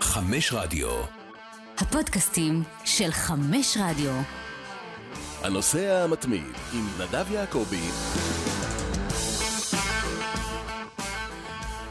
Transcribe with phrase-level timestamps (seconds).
[0.00, 0.88] חמש רדיו.
[1.78, 4.12] הפודקאסטים של חמש רדיו.
[5.42, 7.88] הנוסע המתמיד עם נדב יעקבי.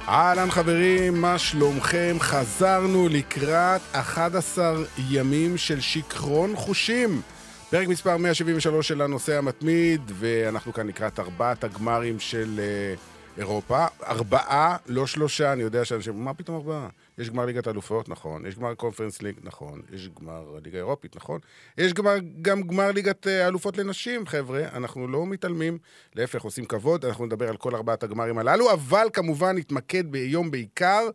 [0.07, 2.15] אהלן חברים, מה שלומכם?
[2.19, 4.73] חזרנו לקראת 11
[5.09, 7.21] ימים של שיכרון חושים.
[7.69, 13.85] פרק מספר 173 של הנושא המתמיד, ואנחנו כאן לקראת ארבעת הגמרים של uh, אירופה.
[14.07, 16.87] ארבעה, לא שלושה, אני יודע שאנשים, מה פתאום ארבעה?
[17.21, 18.45] יש גמר ליגת אלופות, נכון.
[18.45, 19.81] יש גמר קונפרנס ליג, נכון.
[19.93, 21.39] יש גמר ליגה אירופית, נכון.
[21.77, 24.61] יש גמר, גם גמר ליגת אה, אלופות לנשים, חבר'ה.
[24.73, 25.77] אנחנו לא מתעלמים,
[26.15, 27.05] להפך, עושים כבוד.
[27.05, 31.09] אנחנו נדבר על כל ארבעת הגמרים הללו, אבל כמובן נתמקד ביום בעיקר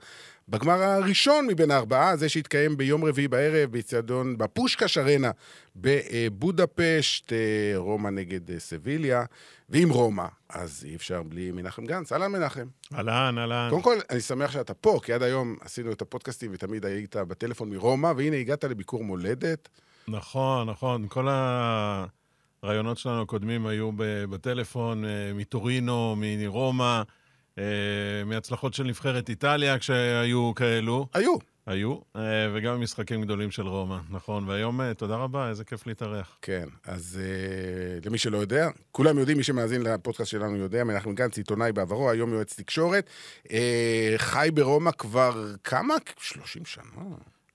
[0.49, 5.31] בגמר הראשון מבין הארבעה, זה שהתקיים ביום רביעי בערב באיצטדיון, בפושקש ארנה
[5.77, 9.25] בבודפשט, אה, רומא נגד אה, סביליה.
[9.69, 12.13] ועם רומא, אז אי אפשר בלי מנחם גנץ.
[12.13, 12.67] אהלן מנחם.
[12.95, 13.69] אהלן, אהלן.
[13.71, 17.71] קודם כל, אני שמח שאתה פה, כי עד היום עשינו את הפודקאסטים ותמיד היית בטלפון
[17.71, 19.69] מרומא, והנה הגעת לביקור מולדת.
[20.09, 21.07] נכון, נכון.
[21.09, 21.29] כל
[22.63, 23.91] הרעיונות שלנו הקודמים היו
[24.31, 27.03] בטלפון, אה, מטורינו, מרומא.
[27.59, 31.07] אה, מהצלחות של נבחרת איטליה כשהיו כאלו.
[31.15, 31.37] היו.
[31.67, 32.23] היו, אה,
[32.55, 34.49] וגם משחקים גדולים של רומא, נכון.
[34.49, 36.39] והיום, אה, תודה רבה, איזה כיף להתארח.
[36.43, 37.21] כן, אז
[38.05, 42.33] למי שלא יודע, כולם יודעים, מי שמאזין לפודקאסט שלנו יודע, מנחם גנץ, עיתונאי בעברו, היום
[42.33, 43.11] יועץ תקשורת,
[44.17, 45.95] חי ברומא כבר כמה?
[46.21, 46.85] 30 שנה.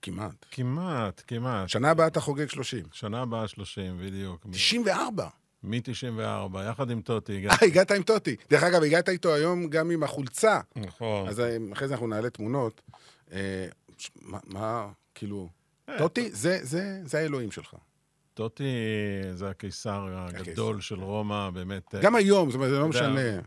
[0.02, 0.46] כמעט.
[0.52, 1.70] כמעט, כמעט.
[1.70, 2.86] שנה הבאה אתה חוגג 30.
[2.92, 4.46] שנה הבאה 30, בדיוק.
[4.52, 5.28] 94.
[5.64, 7.48] מ-94, יחד עם טוטי.
[7.48, 8.36] אה, הגעת עם טוטי.
[8.50, 10.60] דרך אגב, הגעת איתו היום גם עם החולצה.
[10.76, 11.28] נכון.
[11.28, 12.82] אז אה, אחרי זה אנחנו נעלה תמונות.
[13.32, 13.68] אה,
[14.46, 15.50] מה, כאילו,
[15.98, 17.76] טוטי, זה האלוהים שלך.
[18.34, 18.64] טוטי
[19.34, 21.96] זה הקיסר הגדול של רומא, באמת.
[22.02, 23.40] גם היום, זאת אומרת, זה לא משנה.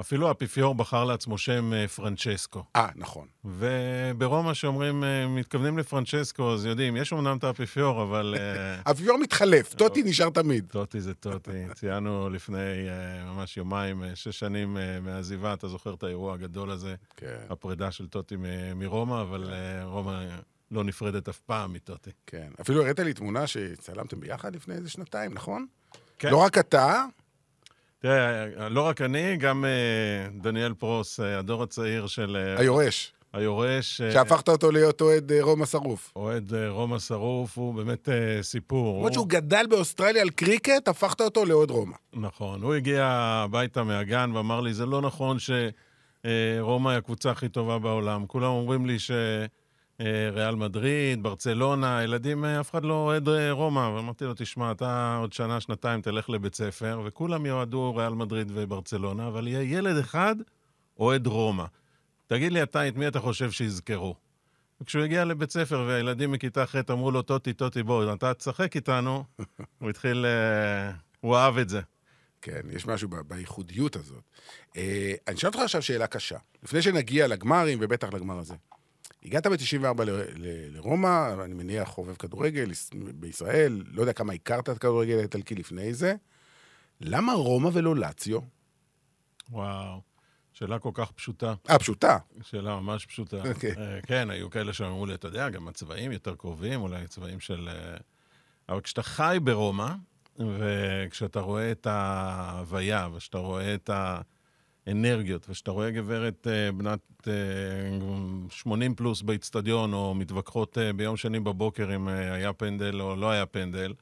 [0.00, 2.64] אפילו האפיפיור בחר לעצמו שם אה, פרנצ'סקו.
[2.76, 3.26] אה, נכון.
[3.44, 8.34] וברומא שאומרים, אה, מתכוונים לפרנצ'סקו, אז יודעים, יש אמנם את האפיפיור, אבל...
[8.38, 10.64] אה, האפיפיור מתחלף, טוטי נשאר תמיד.
[10.70, 11.50] טוטי זה טוטי.
[11.74, 12.88] ציינו לפני
[13.24, 16.94] ממש יומיים, שש שנים מעזיבה, אתה זוכר את האירוע הגדול הזה?
[17.16, 17.38] כן.
[17.50, 18.36] הפרידה של טוטי
[18.74, 19.82] מרומא, אבל כן.
[19.84, 20.24] רומא...
[20.70, 22.10] לא נפרדת אף פעם מטוטי.
[22.26, 22.48] כן.
[22.60, 25.66] אפילו הראית לי תמונה שצלמתם ביחד לפני איזה שנתיים, נכון?
[26.18, 26.30] כן.
[26.30, 27.04] לא רק אתה,
[28.00, 32.36] תראה, לא רק אני, גם אה, דניאל פרוס, אה, הדור הצעיר של...
[32.36, 33.12] אה, היורש.
[33.32, 33.96] היורש.
[33.96, 36.12] שהפכת אותו להיות אוהד רומא שרוף.
[36.16, 38.08] אוהד רומא שרוף הוא באמת
[38.42, 38.96] סיפור.
[38.96, 41.96] למרות שהוא גדל באוסטרליה על קריקט, הפכת אותו לאוהד רומא.
[42.12, 42.62] נכון.
[42.62, 48.26] הוא הגיע הביתה מהגן ואמר לי, זה לא נכון שרומא היא הקבוצה הכי טובה בעולם.
[48.26, 49.10] כולם אומרים לי ש...
[50.00, 53.80] אה, ריאל מדריד, ברצלונה, ילדים, אה, אף אחד לא אוהד אה, רומא.
[53.80, 59.28] ואמרתי לו, תשמע, אתה עוד שנה, שנתיים תלך לבית ספר, וכולם יועדו ריאל מדריד וברצלונה,
[59.28, 60.36] אבל יהיה ילד אחד
[60.98, 61.64] אוהד רומא.
[62.26, 64.14] תגיד לי אתה, את מי אתה חושב שיזכרו?
[64.80, 69.24] וכשהוא הגיע לבית ספר והילדים מכיתה ח' אמרו לו, טוטי, טוטי, בוא, אתה תשחק איתנו,
[69.78, 70.26] הוא התחיל,
[71.20, 71.80] הוא אהב את זה.
[72.42, 74.22] כן, יש משהו בייחודיות הזאת.
[74.76, 76.38] אני אשאל אותך עכשיו שאלה קשה.
[76.62, 78.54] לפני שנגיע לגמרים, ובטח לגמר הזה.
[79.24, 80.02] הגעת ב-94
[80.72, 86.14] לרומא, אני מניח חובב כדורגל בישראל, לא יודע כמה הכרת את הכדורגל האיטלקי לפני זה.
[87.00, 88.40] למה רומא ולא לאציו?
[89.50, 90.00] וואו,
[90.52, 91.54] שאלה כל כך פשוטה.
[91.70, 92.18] אה, פשוטה.
[92.42, 93.42] שאלה ממש פשוטה.
[93.42, 93.48] Okay.
[93.48, 93.72] אוקיי.
[93.72, 97.40] Uh, אה, כן, היו כאלה שאמרו לי, אתה יודע, גם הצבעים יותר קרובים, אולי צבעים
[97.40, 97.68] של...
[97.68, 98.02] Uh...
[98.68, 99.92] אבל כשאתה חי ברומא,
[100.38, 104.20] וכשאתה רואה את ההוויה, וכשאתה רואה את ה...
[104.90, 111.16] אנרגיות, וכשאתה רואה גברת uh, בנת uh, אה, 80 פלוס באיצטדיון, או מתווכחות uh, ביום
[111.16, 113.94] שני בבוקר אם היה פנדל או לא היה פנדל,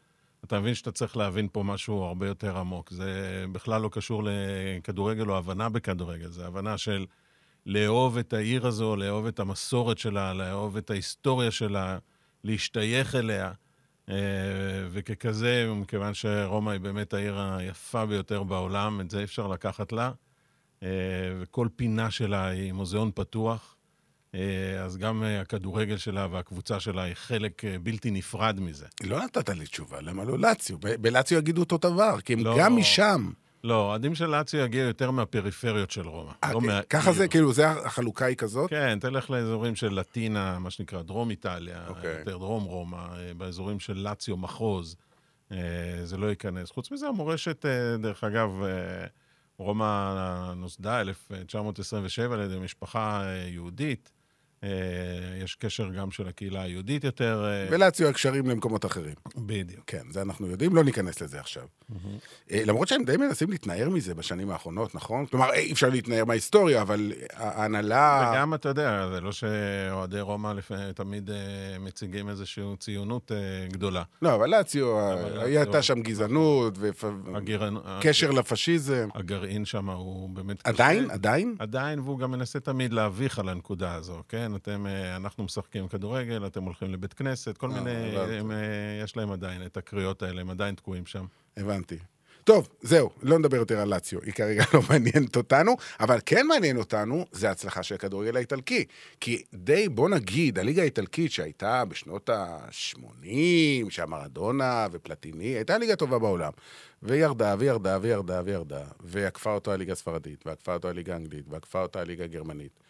[0.44, 2.91] אתה מבין שאתה צריך להבין פה משהו הרבה יותר עמוק.
[2.91, 7.06] זה בכלל לא קשור לכדורגל או הבנה בכדורגל, זה הבנה של
[7.66, 11.99] לאהוב את העיר הזו, לאהוב את המסורת שלה, לאהוב את ההיסטוריה שלה,
[12.44, 13.53] להשתייך אליה.
[14.91, 20.12] וככזה, מכיוון שרומא היא באמת העיר היפה ביותר בעולם, את זה אפשר לקחת לה.
[20.83, 20.89] אה,
[21.41, 23.75] וכל פינה שלה היא מוזיאון פתוח.
[24.34, 24.41] אה,
[24.84, 28.87] אז גם אה, הכדורגל שלה והקבוצה שלה היא חלק בלתי נפרד מזה.
[29.03, 30.79] לא נתת לי תשובה, למה לא לאציו?
[31.00, 33.31] בלאציו יגידו אותו דבר, כי הם לא, גם משם.
[33.64, 36.32] לא, אוהדים של לאציו יגיעו יותר מהפריפריות של רומא.
[36.44, 36.82] 아, לא מה...
[36.82, 38.70] ככה זה, כאילו, זה החלוקה היא כזאת?
[38.70, 41.91] כן, תלך לאזורים של לטינה, מה שנקרא דרום איטליה, okay.
[41.91, 42.19] אוקיי.
[42.19, 43.06] יותר דרום רומא,
[43.37, 44.97] באזורים של לאציו מחוז,
[46.05, 46.70] זה לא ייכנס.
[46.70, 47.64] חוץ מזה, המורשת,
[47.99, 48.50] דרך אגב,
[49.58, 54.10] רומא נוסדה 1927 על ידי משפחה אה, יהודית,
[55.44, 57.44] יש קשר גם של הקהילה היהודית יותר.
[57.44, 59.14] אה, ולאציו הקשרים למקומות אחרים.
[59.37, 59.82] בדיוק.
[59.87, 61.62] כן, זה אנחנו יודעים, לא ניכנס לזה עכשיו.
[62.50, 65.26] אה, למרות שהם די מנסים להתנער מזה בשנים האחרונות, נכון?
[65.26, 68.31] כלומר, אי אפשר להתנער מההיסטוריה, אבל ההנהלה...
[68.32, 70.52] וגם, אתה יודע, זה לא שאוהדי רומא
[70.94, 71.37] תמיד אה,
[71.81, 73.37] מציגים איזושהי ציונות אה,
[73.72, 74.02] גדולה.
[74.22, 79.08] לא, אבל לאציו, אבל הייתה שם גזענות וקשר לפשיזם.
[79.14, 80.66] הגרעין שם הוא באמת...
[80.66, 81.10] עדיין?
[81.10, 81.56] עדיין?
[81.58, 84.48] עדיין, והוא גם מנסה תמיד להביך על הנקודה הזו, כן?
[84.56, 88.17] אתם, אה, אנחנו משחקים כדורגל, אתם הולכים לבית כנסת, כל אה, מיני...
[88.19, 88.56] הם, אה,
[89.05, 91.27] יש להם עדיין את הקריאות האלה, הם עדיין תקועים שם.
[91.56, 91.99] הבנתי.
[92.49, 96.77] טוב, זהו, לא נדבר יותר על לאציו, היא כרגע לא מעניינת אותנו, אבל כן מעניין
[96.77, 98.85] אותנו, זה ההצלחה של הכדורגל האיטלקי.
[99.21, 106.53] כי די, בוא נגיד, הליגה האיטלקית שהייתה בשנות ה-80, שהמרדונה ופלטיני, הייתה הליגה הטובה בעולם.
[107.03, 112.25] וירדה, וירדה, וירדה, וירדה, ועקפה אותה הליגה הספרדית, ועקפה אותה הליגה האנגלית, ועקפה אותה הליגה
[112.25, 112.88] הגרמנית.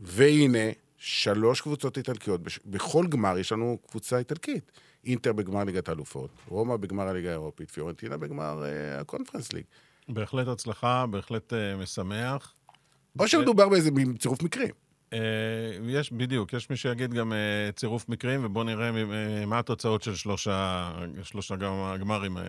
[0.00, 0.58] והנה,
[0.98, 4.72] שלוש קבוצות איטלקיות, בש- בכל גמר יש לנו קבוצה איטלקית.
[5.04, 9.64] אינטר בגמר ליגת האלופות, רומא בגמר הליגה האירופית, פיורנטינה בגמר אה, הקונפרנס ליג.
[10.08, 12.54] בהחלט הצלחה, בהחלט אה, משמח.
[13.18, 14.70] או שמדובר באיזה צירוף מקרים.
[15.12, 15.18] אה,
[15.88, 17.38] יש, בדיוק, יש מי שיגיד גם אה,
[17.76, 20.90] צירוף מקרים, ובואו נראה אה, מה התוצאות של שלושה,
[21.22, 21.64] שלושה גמ-
[21.94, 22.42] הגמרים ה-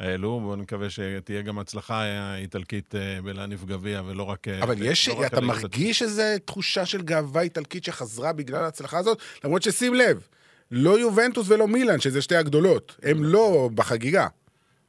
[0.00, 0.40] האלו.
[0.40, 4.48] בואו נקווה שתהיה גם הצלחה אה, איטלקית אה, בלהניף גביע, ולא רק...
[4.48, 9.18] אה, אבל יש, לא אתה מרגיש איזו תחושה של גאווה איטלקית שחזרה בגלל ההצלחה הזאת?
[9.44, 10.26] למרות ששים לב,
[10.70, 14.26] לא יובנטוס ולא מילאן, שזה שתי הגדולות, הם לא בחגיגה.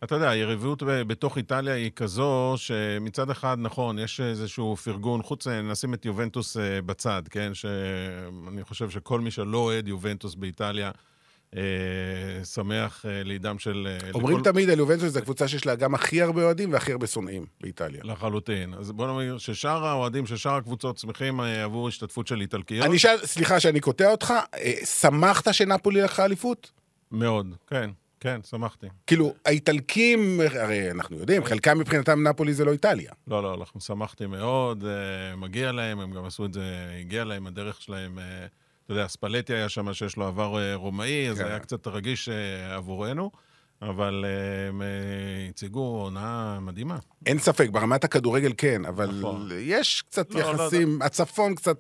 [0.04, 5.94] אתה יודע, היריבות בתוך איטליה היא כזו שמצד אחד, נכון, יש איזשהו פרגון, חוץ, נשים
[5.94, 7.54] את יובנטוס בצד, כן?
[7.54, 10.92] שאני חושב שכל מי שלא אוהד יובנטוס באיטליה,
[12.44, 13.88] שמח אה, לידם של...
[14.04, 16.92] אה, אומרים לכל- תמיד על יובנטוס, זו הקבוצה שיש לה גם הכי הרבה אוהדים והכי
[16.92, 18.02] הרבה שונאים באיטליה.
[18.04, 18.74] לחלוטין.
[18.74, 22.86] אז בוא נאמר ששאר האוהדים של שאר הקבוצות שמחים אה, עבור השתתפות של איטלקיות.
[22.86, 26.72] אני אשאל, סליחה שאני קוטע אותך, אה, שמחת שנפולי לקחה אליפות?
[27.12, 28.88] מאוד, כן, כן, שמחתי.
[29.08, 33.12] כאילו, האיטלקים, הרי אנחנו יודעים, חלקם מבחינתם נפולי זה לא איטליה.
[33.28, 36.64] לא, לא, אנחנו שמחתי מאוד, אה, מגיע להם, הם גם עשו את זה,
[37.00, 38.46] הגיע להם, הדרך שלהם, אה,
[38.90, 41.44] אתה יודע, ספלטי היה שם שיש לו עבר אה, רומאי, אז כן.
[41.44, 43.32] זה היה קצת רגיש אה, עבורנו,
[43.82, 44.82] אבל אה, הם
[45.50, 46.98] הציגו הונאה מדהימה.
[47.26, 49.50] אין ספק, ברמת הכדורגל כן, אבל נכון.
[49.60, 51.78] יש קצת לא, לא, יחסים, הצפון קצת,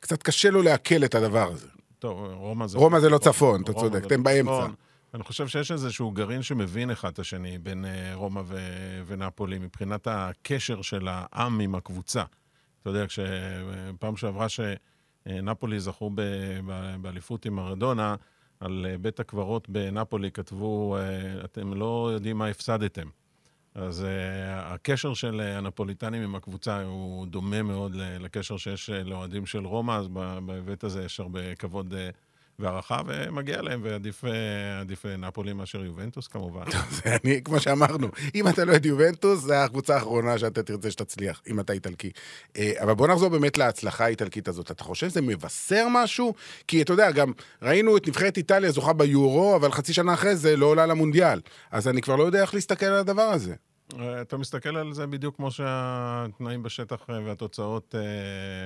[0.00, 1.66] קצת קשה לו לעכל את הדבר הזה.
[1.98, 2.78] טוב, רומא זה...
[2.78, 4.66] רומא זה לא צפון, אתה צודק, אתם לא באמצע.
[5.14, 7.84] אני חושב שיש איזשהו גרעין שמבין אחד את השני בין
[8.14, 12.22] רומא ו- ונפולי, מבחינת הקשר של העם עם הקבוצה.
[12.82, 14.48] אתה יודע, כשפעם שעברה
[15.28, 16.20] שנפולי זכו ב-
[16.66, 18.14] ב- באליפות עם מרדונה,
[18.60, 23.08] על אה, בית הקברות בנפולי כתבו, אה, אתם לא יודעים מה הפסדתם.
[23.74, 24.06] אז
[24.48, 30.08] הקשר של הנפוליטנים עם הקבוצה הוא דומה מאוד לקשר שיש לאוהדים של רומא, אז
[30.46, 31.94] בהיבט הזה יש הרבה כבוד
[32.58, 34.24] והערכה, ומגיע להם, ועדיף
[34.80, 36.64] עדיף, uh, נפולי מאשר יובנטוס כמובן.
[36.96, 41.42] זה אני, כמו שאמרנו, אם אתה לא את יובנטוס, זה הקבוצה האחרונה שאתה תרצה שתצליח,
[41.50, 42.10] אם אתה איטלקי.
[42.56, 44.70] אה, אבל בוא נחזור באמת להצלחה האיטלקית הזאת.
[44.70, 46.34] אתה חושב שזה מבשר משהו?
[46.68, 47.32] כי אתה יודע, גם
[47.62, 51.40] ראינו את נבחרת איטליה זוכה ביורו, אבל חצי שנה אחרי זה לא עולה למונדיאל.
[51.70, 53.54] אז אני כבר לא יודע איך להסתכל על הדבר הזה.
[53.98, 57.94] אה, אתה מסתכל על זה בדיוק כמו שהתנאים בשטח אה, והתוצאות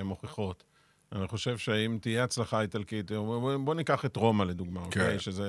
[0.05, 0.72] מוכיחות.
[1.13, 4.87] אני חושב שאם תהיה הצלחה איטלקית, בוא, בוא ניקח את רומא לדוגמה, כן.
[5.01, 5.19] אוקיי?
[5.19, 5.45] שזו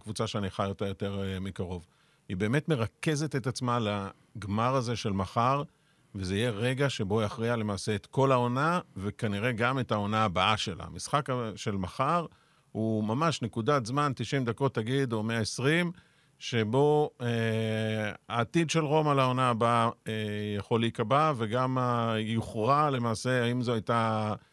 [0.00, 1.86] קבוצה שאני חי אותה יותר uh, מקרוב.
[2.28, 3.78] היא באמת מרכזת את עצמה
[4.36, 5.62] לגמר הזה של מחר,
[6.14, 10.84] וזה יהיה רגע שבו יכריע למעשה את כל העונה, וכנראה גם את העונה הבאה שלה.
[10.84, 12.26] המשחק של מחר
[12.72, 15.92] הוא ממש נקודת זמן, 90 דקות תגיד, או 120,
[16.38, 17.26] שבו אה,
[18.28, 20.12] העתיד של רומא לעונה הבאה אה,
[20.56, 21.78] יכול להיקבע, וגם
[22.18, 24.51] יוכרע למעשה האם זו הייתה אה,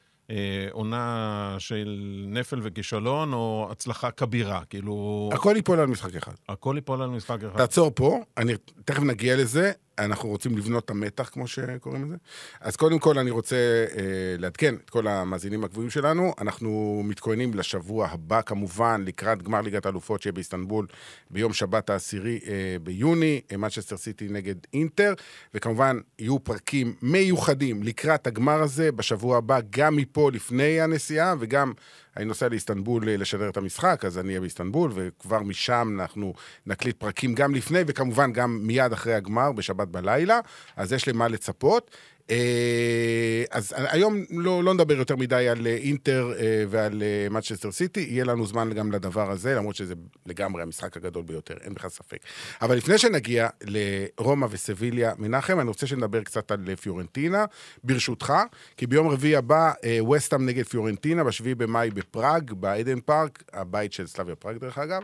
[0.72, 4.62] עונה של נפל וכישלון, או הצלחה כבירה.
[4.70, 6.32] כאילו, הכל ייפול על משחק אחד.
[6.50, 7.58] הכל ייפול על משחק אחד.
[7.58, 8.54] תעצור פה, אני
[8.86, 9.72] תכף נגיע לזה,
[10.06, 12.16] אנחנו רוצים לבנות את המתח, כמו שקוראים לזה.
[12.62, 14.02] אז קודם כל אני רוצה אה,
[14.38, 16.34] לעדכן את כל המאזינים הקבועים שלנו.
[16.42, 20.88] אנחנו מתכוננים לשבוע הבא, כמובן, לקראת גמר ליגת האלופות שיהיה באיסטנבול
[21.30, 25.14] ביום שבת העשירי אה, ביוני, אה, מנצ'סטר סיטי נגד אינטר,
[25.54, 31.74] וכמובן יהיו פרקים מיוחדים לקראת הגמר הזה בשבוע הבא, גם מפה לפני הנסיעה, וגם
[32.18, 36.34] אני נוסע לאיסטנבול אה, לשדר את המשחק, אז אני אהיה באיסטנבול, וכבר משם אנחנו
[36.66, 40.40] נקליט פרקים גם לפני, וכמובן גם מיד אחרי הגמר, בשבת בלילה,
[40.76, 41.92] אז יש למה לצפות.
[42.30, 48.00] אה, אז היום לא, לא נדבר יותר מדי על אה, אינטר אה, ועל מצ'סטר סיטי,
[48.00, 49.94] יהיה לנו זמן גם לדבר הזה, למרות שזה
[50.26, 52.18] לגמרי המשחק הגדול ביותר, אין בכלל ספק.
[52.62, 57.46] אבל לפני שנגיע לרומא וסביליה, מנחם, אני רוצה שנדבר קצת על פיורנטינה,
[57.84, 58.34] ברשותך,
[58.78, 59.72] כי ביום רביעי הבא,
[60.16, 65.02] וסטאם נגד פיורנטינה, ב-7 במאי בפראג, בעדן פארק, הבית של סלאביה פראג דרך אגב,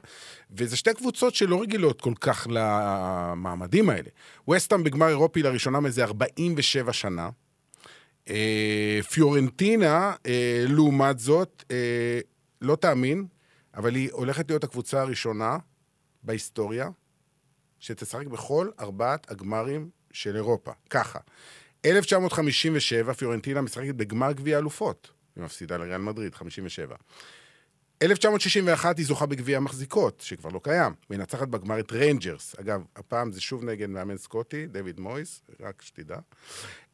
[0.51, 4.09] וזה שתי קבוצות שלא רגילות כל כך למעמדים האלה.
[4.49, 7.29] וסטאם בגמר אירופי לראשונה מזה 47 שנה.
[8.29, 12.19] אה, פיורנטינה, אה, לעומת זאת, אה,
[12.61, 13.25] לא תאמין,
[13.73, 15.57] אבל היא הולכת להיות הקבוצה הראשונה
[16.23, 16.89] בהיסטוריה
[17.79, 20.71] שתשחק בכל ארבעת הגמרים של אירופה.
[20.89, 21.19] ככה,
[21.85, 25.11] 1957, פיורנטינה משחקת בגמר גביע אלופות.
[25.35, 26.95] היא מפסידה לריאל מדריד, 57.
[28.01, 30.93] 1961 היא זוכה בגביע המחזיקות, שכבר לא קיים.
[31.09, 32.55] מנצחת בגמר את ריינג'רס.
[32.59, 36.17] אגב, הפעם זה שוב נגד מאמן סקוטי, דויד מויס, רק שתדע.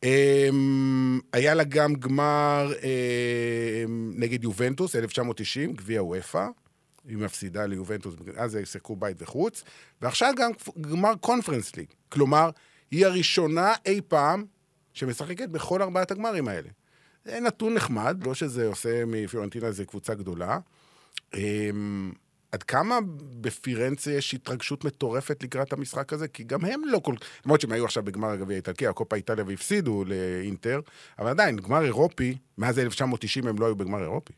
[0.04, 6.48] אמ, היה לה גם גמר אמ, נגד יובנטוס, 1990, גביע אופ"א.
[7.08, 9.64] היא מפסידה ליובנטוס, אז שיחקו בית וחוץ.
[10.02, 11.88] ועכשיו גם גמר קונפרנס ליג.
[12.10, 12.50] כלומר,
[12.92, 14.46] היא הראשונה אי פעם
[14.94, 16.70] שמשחקת בכל ארבעת הגמרים האלה.
[17.26, 20.60] זה נתון נחמד, לא שזה עושה מפיורנטינה איזה קבוצה גדולה.
[21.34, 22.12] אמ,
[22.52, 23.00] עד כמה
[23.42, 26.28] בפירנצה יש התרגשות מטורפת לקראת המשחק הזה?
[26.28, 27.16] כי גם הם לא כל...
[27.46, 30.80] למרות שהם היו עכשיו בגמר הגביע האיטלקי, הקופה איטליה והפסידו לאינטר,
[31.20, 34.34] אבל עדיין, גמר אירופי, מאז 1990 הם לא היו בגמר אירופי.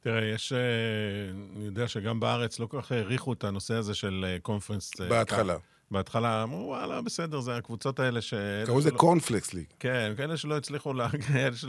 [0.00, 0.52] תראה, יש...
[0.52, 0.58] אה,
[1.56, 5.00] אני יודע שגם בארץ לא כל כך העריכו את הנושא הזה של קונפרנס...
[5.00, 5.56] אה, בהתחלה.
[5.90, 8.34] בהתחלה אמרו, וואלה, בסדר, זה הקבוצות האלה ש...
[8.66, 9.64] קראו לזה קורנפלקס ליג.
[9.78, 10.58] כן, כאלה שלא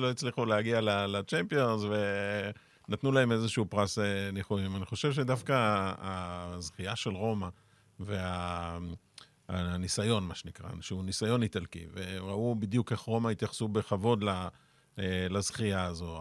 [0.10, 1.96] הצליחו להגיע לצ'מפיונס, ו...
[2.92, 4.76] נתנו להם איזשהו פרס אה, ניחומים.
[4.76, 5.54] אני חושב שדווקא
[5.98, 7.48] הזכייה של רומא
[9.50, 16.20] והניסיון, מה שנקרא, שהוא ניסיון איטלקי, וראו בדיוק איך רומא התייחסו בכבוד אה, לזכייה הזו.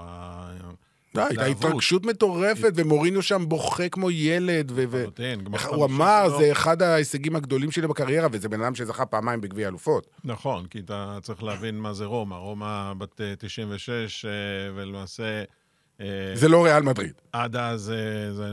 [1.14, 5.04] די, הייתה התרגשות מטורפת, ומורינו שם בוכה כמו ילד, ו...
[5.68, 10.06] הוא אמר, זה אחד ההישגים הגדולים שלי בקריירה, וזה בן אדם שזכה פעמיים בגביע אלופות.
[10.24, 12.34] נכון, כי אתה צריך להבין מה זה רומא.
[12.34, 14.30] רומא בת 96, אה,
[14.74, 15.44] ולמעשה...
[16.00, 17.12] אה, זה לא ריאל מדריד.
[17.32, 18.50] עד אז, אה, זה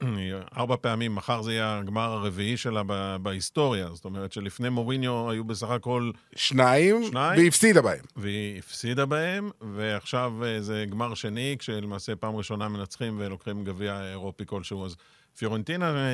[0.58, 2.82] ארבע פעמים, מחר זה יהיה הגמר הרביעי שלה
[3.22, 3.88] בהיסטוריה.
[3.92, 6.10] זאת אומרת שלפני מוריניו היו בסך הכל...
[6.36, 8.04] שניים, שניים והיא הפסידה בהם.
[8.16, 14.46] והיא הפסידה בהם, ועכשיו אה, זה גמר שני, כשלמעשה פעם ראשונה מנצחים ולוקחים גביע אירופי
[14.46, 14.84] כלשהו.
[14.84, 14.96] אז
[15.38, 16.08] פיורנטינה,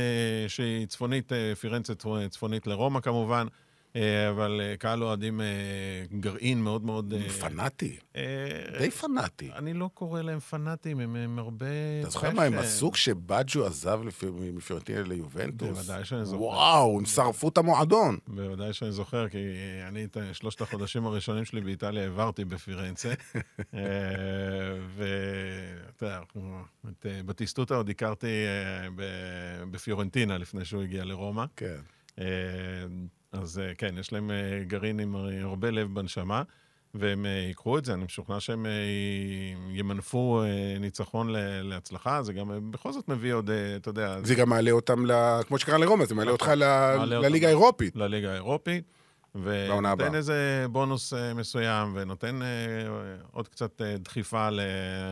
[0.48, 1.92] שהיא צפונית, פירנצה
[2.30, 3.46] צפונית לרומא כמובן,
[4.30, 5.46] אבל אה, קהל אוהדים אה,
[6.20, 7.14] גרעין מאוד מאוד...
[7.40, 7.96] פנאטי.
[8.78, 9.50] די פנאטי.
[9.56, 11.66] אני לא קורא להם פנאטים, הם הרבה...
[12.00, 14.00] אתה זוכר מה הם עשו כשבאג'ו עזב
[14.54, 15.68] מפיורנטינה ליובנטוס?
[15.68, 16.42] בוודאי שאני זוכר.
[16.42, 18.18] וואו, הם שרפו את המועדון.
[18.28, 19.38] בוודאי שאני זוכר, כי
[19.88, 23.12] אני את שלושת החודשים הראשונים שלי באיטליה העברתי בפירנצה.
[24.96, 26.20] ואתה יודע,
[26.88, 28.44] את בטיסטוטה עוד הכרתי
[29.70, 31.44] בפיורנטינה לפני שהוא הגיע לרומא.
[31.56, 31.80] כן.
[33.32, 36.42] אז אה, כן, יש להם אה, גרעין עם הרבה לב בנשמה,
[36.94, 38.66] והם אה, ייקחו את זה, אני משוכנע שהם
[39.72, 40.42] ימנפו
[40.80, 41.28] ניצחון
[41.62, 44.16] להצלחה, זה גם בכל זאת מביא עוד, אתה יודע...
[44.22, 45.04] זה גם מעלה אותם,
[45.46, 47.96] כמו שקרה לרומא, זה מעלה אותך לליגה האירופית.
[47.96, 48.84] לליגה האירופית.
[49.42, 52.40] ונותן איזה בונוס מסוים, ונותן
[53.32, 54.48] עוד קצת דחיפה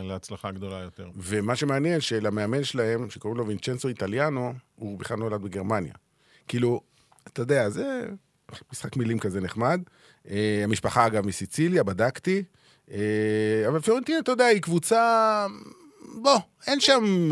[0.03, 1.09] להצלחה גדולה יותר.
[1.15, 5.93] ומה שמעניין, שלמאמן שלהם, שקוראים לו וינצ'נסו איטליאנו, הוא בכלל נולד בגרמניה.
[6.47, 6.81] כאילו,
[7.27, 8.05] אתה יודע, זה
[8.71, 9.81] משחק מילים כזה נחמד.
[10.29, 12.43] אה, המשפחה, אגב, מסיציליה, בדקתי.
[12.91, 15.45] אה, אבל פיורנטינה, אתה יודע, היא קבוצה...
[16.21, 17.29] בוא, אין שם...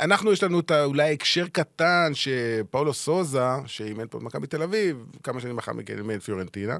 [0.00, 5.40] אנחנו, יש לנו את אולי הקשר קטן שפאולו סוזה, שאימן פה במכבי תל אביב, כמה
[5.40, 6.76] שנים אחר מכן אימן פיורנטינה,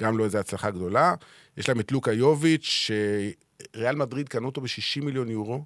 [0.00, 1.14] גם לו איזו הצלחה גדולה.
[1.56, 2.90] יש להם את לוקה יוביץ',
[3.74, 5.64] שריאל מדריד קנו אותו ב-60 מיליון יורו.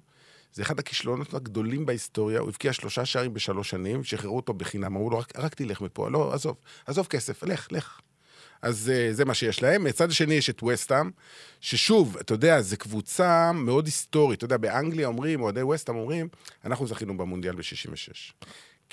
[0.53, 5.09] זה אחד הכישלונות הגדולים בהיסטוריה, הוא הבקיע שלושה שערים בשלוש שנים, שחררו אותו בחינם, אמרו
[5.09, 6.55] לו, רק, רק תלך מפה, לא, עזוב,
[6.85, 7.99] עזוב כסף, לך, לך.
[8.61, 9.83] אז uh, זה מה שיש להם.
[9.83, 11.11] מצד השני יש את וסטאם,
[11.61, 14.37] ששוב, אתה יודע, זו קבוצה מאוד היסטורית.
[14.37, 16.27] אתה יודע, באנגליה אומרים, אוהדי וסטאם אומרים,
[16.65, 18.45] אנחנו זכינו במונדיאל ב-66.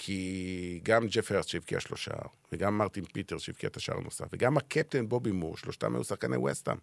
[0.03, 2.11] כי גם ג'ף הרס שהבקיע שלושה,
[2.53, 6.77] וגם מרטין פיטר שהבקיע את השער הנוסף, וגם הקפטן בובי מור, שלושתם היו שחקני וסטאם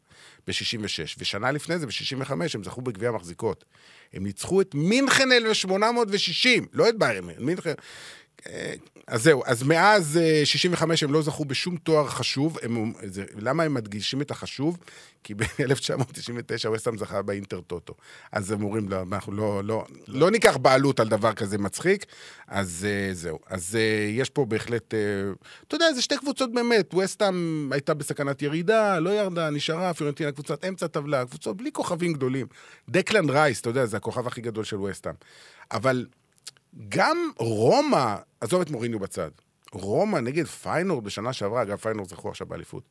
[0.48, 3.66] ב-66, ושנה לפני זה, ב-65, הם זכו בגביע המחזיקות.
[4.14, 7.74] הם ניצחו את מינכן 1860, לא את ביירן, מינכן.
[8.48, 8.74] אה,
[9.08, 12.58] אז זהו, אז מאז אה, 65 הם לא זכו בשום תואר חשוב.
[12.62, 14.78] הם, זה, למה הם מדגישים את החשוב?
[15.24, 17.94] כי ב-1999 ווסטהאם זכה באינטר טוטו.
[18.32, 22.06] אז הם אומרים, לא, אנחנו לא, לא, לא ניקח בעלות על דבר כזה מצחיק.
[22.48, 23.40] אז אה, זהו.
[23.48, 25.00] אז אה, יש פה בהחלט, אה,
[25.68, 26.94] אתה יודע, זה שתי קבוצות באמת.
[26.94, 32.48] ווסטהאם הייתה בסכנת ירידה, לא ירדה, נשארה, פיורנטינה קבוצת אמצע טבלה, קבוצות בלי כוכבים גדולים.
[32.90, 35.16] דקלן רייס, אתה יודע, זה הכוכב הכי גדול של ווסטהאם.
[35.72, 36.06] אבל
[36.90, 39.32] גם רומא, עזוב את מוריניו בצד,
[39.72, 42.84] רומא נגד פיינורד בשנה שעברה, אגב, פיינורד זכו עכשיו באליפות.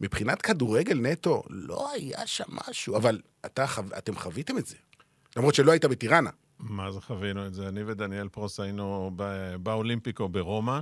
[0.00, 3.64] מבחינת כדורגל נטו, לא היה שם משהו, אבל אתה,
[3.98, 4.76] אתם חוויתם את זה.
[5.36, 6.30] למרות שלא היית בטיראנה.
[6.58, 7.68] מה זה חווינו את זה?
[7.68, 9.10] אני ודניאל פרוס היינו
[9.62, 10.80] באולימפיקו ברומא,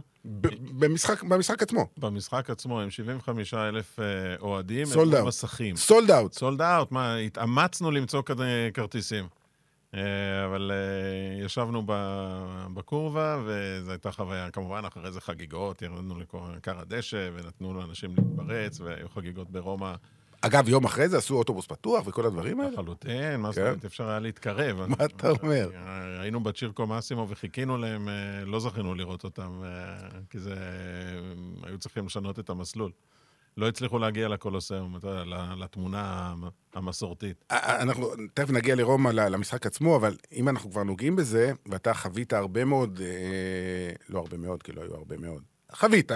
[0.79, 1.87] במשחק, במשחק עצמו.
[1.99, 4.05] במשחק עצמו עם 75 אלף אה,
[4.41, 5.27] אוהדים, Sold הם out.
[5.27, 5.77] מסכים.
[5.77, 6.33] סולד אאוט.
[6.33, 8.23] סולד אאוט, מה, התאמצנו למצוא
[8.75, 9.29] כרטיסים.
[9.95, 11.83] אה, אבל אה, ישבנו
[12.75, 16.15] בקורבה, וזו הייתה חוויה, כמובן, אחרי זה חגיגות, ירדנו
[16.57, 19.95] לכר הדשא, ונתנו לאנשים להתפרץ, והיו חגיגות ברומא
[20.41, 22.73] אגב, יום אחרי זה עשו אוטובוס פתוח וכל הדברים האלה?
[22.73, 23.67] לחלוטין, מה זאת כן.
[23.67, 24.87] אומרת, אפשר היה להתקרב.
[24.87, 25.71] מה אתה אומר?
[26.21, 30.55] היינו בצ'ירקו מאסימו וחיכינו להם, אה, לא זכינו לראות אותם, אה, כי זה...
[31.63, 32.91] היו צריכים לשנות את המסלול.
[33.59, 34.99] לא הצליחו להגיע לקולוסיאום,
[35.59, 37.45] לתמונה המ- המסורתית.
[37.51, 42.65] אנחנו תכף נגיע לרומא למשחק עצמו, אבל אם אנחנו כבר נוגעים בזה, ואתה חווית הרבה
[42.65, 46.13] מאוד, אה, לא הרבה מאוד, כי לא היו הרבה מאוד, חווית,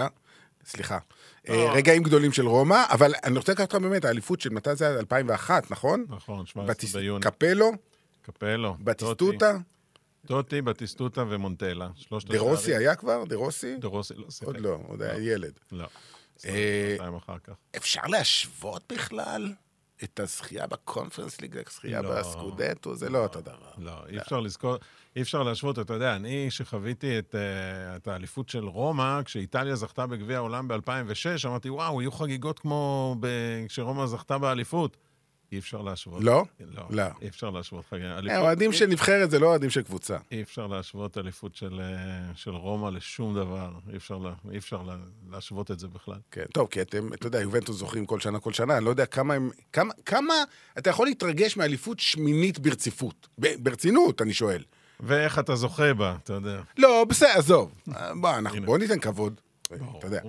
[0.65, 0.97] סליחה,
[1.49, 1.71] אה, לא.
[1.75, 4.99] רגעים גדולים של רומא, אבל אני רוצה לקחת אותך באמת, האליפות של מתי זה היה?
[4.99, 6.05] 2001, נכון?
[6.09, 7.21] נכון, 17 בטיס- ביוני.
[7.23, 7.71] קפלו,
[8.21, 9.57] קפלו, בטיסטוטה,
[10.25, 11.89] טוטי, בטיסטוטה ומונטלה.
[12.27, 12.75] דה רוסי.
[12.75, 13.23] היה כבר?
[13.27, 13.75] דה רוסי?
[13.77, 14.43] דה רוסי לא שיחק.
[14.47, 15.53] עוד לא, עוד היה ילד.
[15.71, 15.85] לא.
[16.45, 16.95] אה.
[17.75, 19.53] אפשר להשוות בכלל
[20.03, 22.19] את הזכייה בקונפרנס ליג לזכייה לא.
[22.19, 22.95] בסקודטו?
[22.95, 23.71] זה לא אותו דבר.
[23.77, 24.75] לא, אי אפשר לזכור,
[25.15, 30.07] אי אפשר להשוות, אתה יודע, אני, שחוויתי את, אה, את האליפות של רומא, כשאיטליה זכתה
[30.07, 34.97] בגביע העולם ב-2006, אמרתי, וואו, יהיו חגיגות כמו ב- כשרומא זכתה באליפות.
[35.53, 36.23] אי אפשר להשוות.
[36.23, 36.45] לא?
[36.59, 36.83] לא.
[36.89, 37.03] לא.
[37.21, 37.85] אי אפשר להשוות.
[38.29, 40.17] אה, אוהדים של נבחרת זה לא אוהדים של קבוצה.
[40.31, 43.71] אי אפשר להשוות אליפות של, אה, של רומא לשום דבר.
[43.91, 44.95] אי אפשר, לה, אי אפשר לה,
[45.31, 46.17] להשוות את זה בכלל.
[46.31, 49.05] כן, טוב, כי אתם, אתה יודע, יובנטוס זוכרים כל שנה, כל שנה, אני לא יודע
[49.05, 49.49] כמה הם...
[49.73, 50.33] כמה, כמה
[50.77, 53.27] אתה יכול להתרגש מאליפות שמינית ברציפות?
[53.37, 54.63] ברצינות, אני שואל.
[54.99, 56.61] ואיך אתה זוכה בה, אתה יודע.
[56.77, 57.73] לא, בסדר, עזוב.
[57.95, 58.65] אה, בוא, אנחנו.
[58.65, 59.41] בוא ניתן כבוד.
[59.71, 60.21] אתה יודע.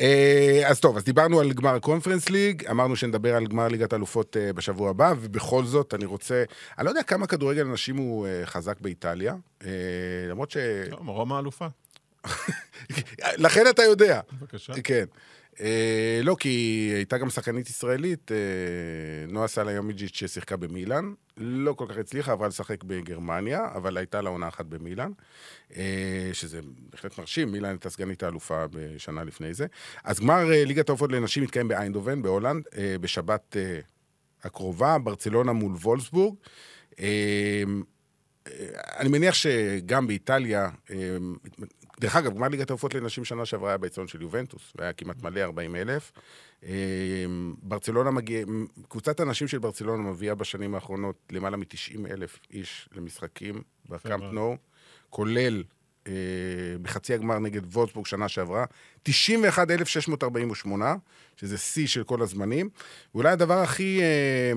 [0.00, 4.36] אה, אז טוב, אז דיברנו על גמר הקונפרנס ליג, אמרנו שנדבר על גמר ליגת האלופות
[4.36, 6.44] אה, בשבוע הבא, ובכל זאת, אני רוצה...
[6.78, 9.34] אני לא יודע כמה כדורגל נשים הוא אה, חזק באיטליה,
[10.30, 10.56] למרות ש...
[10.90, 11.66] טוב, רומא אלופה.
[13.44, 14.20] לכן אתה יודע.
[14.32, 14.72] בבקשה.
[14.84, 15.04] כן.
[15.60, 16.48] אה, לא, כי
[16.94, 18.36] הייתה גם שחקנית ישראלית, אה,
[19.32, 21.12] נועה סליומיג'יץ' ששיחקה במילאן.
[21.36, 25.12] לא כל כך הצליחה, עברה לשחק בגרמניה, אבל הייתה לה עונה אחת במילאן,
[25.76, 26.60] אה, שזה
[26.90, 29.66] בהחלט מרשים, מילאן הייתה סגנית האלופה בשנה לפני זה.
[30.04, 33.80] אז גמר אה, ליגת האלופות לנשים מתקיים באיינדובן, בהולנד, אה, בשבת אה,
[34.42, 36.34] הקרובה, ברצלונה מול וולסבורג.
[37.00, 37.62] אה,
[38.98, 41.16] אני מניח שגם באיטליה, אה,
[42.00, 45.40] דרך אגב, גמר ליגת העופות לנשים שנה שעברה היה באצטדיון של יובנטוס, והיה כמעט מלא,
[45.40, 46.12] 40 אלף.
[46.64, 46.70] אה,
[47.62, 48.44] ברצלונה מגיע,
[48.88, 54.24] קבוצת הנשים של ברצלונה מביאה בשנים האחרונות למעלה מ-90 אלף איש למשחקים בקאמפ.
[54.32, 54.56] נו,
[55.10, 55.62] כולל
[56.06, 56.12] אה,
[56.82, 58.64] בחצי הגמר נגד וולסבורג שנה שעברה,
[59.02, 60.94] 91,648,
[61.36, 62.68] שזה שיא של כל הזמנים.
[63.14, 64.00] ואולי הדבר הכי...
[64.00, 64.52] אה,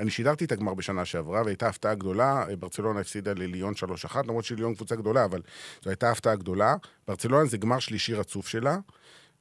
[0.00, 2.44] אני שידרתי את הגמר בשנה שעברה, והייתה הפתעה גדולה.
[2.48, 5.42] אה, ברצלונה הפסידה לליון 3-1, למרות שליון קבוצה גדולה, אבל
[5.82, 6.76] זו הייתה הפתעה גדולה.
[7.08, 8.78] ברצלונה זה גמר שלישי רצוף שלה,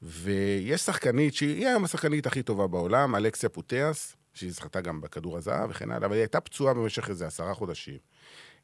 [0.01, 5.69] ויש שחקנית שהיא היום השחקנית הכי טובה בעולם, אלכסיה פוטיאס, שהיא זכתה גם בכדור הזהב
[5.69, 7.97] וכן הלאה, אבל היא הייתה פצועה במשך איזה עשרה חודשים.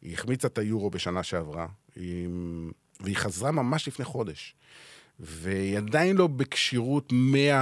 [0.01, 2.29] היא החמיצה את היורו בשנה שעברה, היא...
[2.99, 4.55] והיא חזרה ממש לפני חודש.
[5.19, 7.13] והיא עדיין לא בכשירות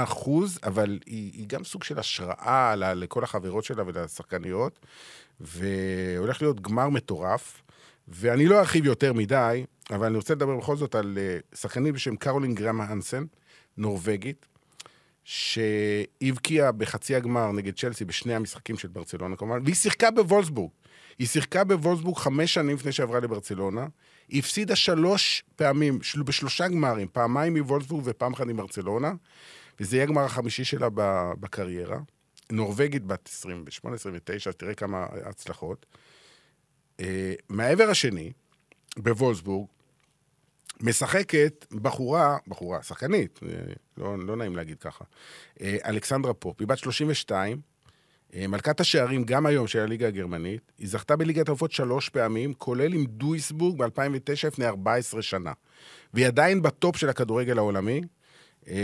[0.10, 0.30] 100%,
[0.64, 4.80] אבל היא, היא גם סוג של השראה לכל החברות שלה ולשחקניות,
[5.40, 7.62] והולך להיות גמר מטורף.
[8.08, 12.16] ואני לא ארחיב יותר מדי, אבל אני רוצה לדבר בכל זאת על אה, שחקנית בשם
[12.16, 13.24] קרולין גרם הנסן,
[13.78, 14.46] נורבגית,
[15.24, 20.72] שהבקיעה בחצי הגמר נגד צ'לסי בשני המשחקים של ברצלונה כמובן, והיא שיחקה בוולסבורג.
[21.20, 23.88] היא שיחקה בוולסבורג חמש שנים לפני שעברה לברצלונה.
[24.32, 26.24] היא הפסידה שלוש פעמים, של...
[26.24, 29.14] בשלושה גמרים, פעמיים מוולסבורג ופעם אחת מברצלונה,
[29.80, 30.88] וזה יהיה הגמר החמישי שלה.
[31.40, 32.00] בקריירה.
[32.52, 33.30] נורבגית בת
[34.50, 35.86] 28-29, תראה כמה הצלחות.
[36.98, 37.04] Uh,
[37.50, 38.32] מהעבר השני,
[38.98, 39.68] בוולסבורג,
[40.82, 43.50] משחקת בחורה, בחורה, שחקנית, אה,
[43.98, 45.06] לא, לא נעים להגיד ככה,
[45.62, 47.71] אה, אלכסנדרה פופ, היא בת 32, אה,
[48.36, 53.06] מלכת השערים, גם היום, של הליגה הגרמנית, היא זכתה בליגת האלופות שלוש פעמים, כולל עם
[53.06, 55.52] דויסבורג ב-2009, לפני 14 שנה.
[56.14, 58.02] והיא עדיין בטופ של הכדורגל העולמי,
[58.68, 58.76] אה,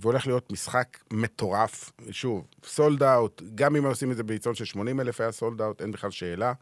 [0.00, 1.92] והולך להיות משחק מטורף.
[2.10, 5.82] שוב, sold out, גם אם עושים את זה באצטדיון של 80 אלף היה sold out,
[5.82, 6.52] אין בכלל שאלה.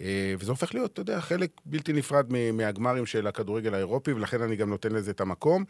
[0.00, 4.56] אה, וזה הופך להיות, אתה יודע, חלק בלתי נפרד מהגמרים של הכדורגל האירופי, ולכן אני
[4.56, 5.64] גם נותן לזה את המקום.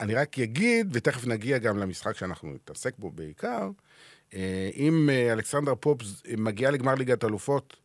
[0.00, 3.70] אני רק אגיד, ותכף נגיע גם למשחק שאנחנו נתעסק בו בעיקר,
[4.76, 6.02] אם אלכסנדר פופ
[6.36, 7.76] מגיע לגמר ליגת אלופות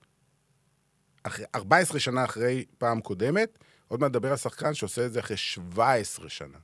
[1.56, 6.30] 14 שנה אחרי פעם קודמת, עוד מעט נדבר על שחקן שעושה את זה אחרי 17
[6.30, 6.58] שנה.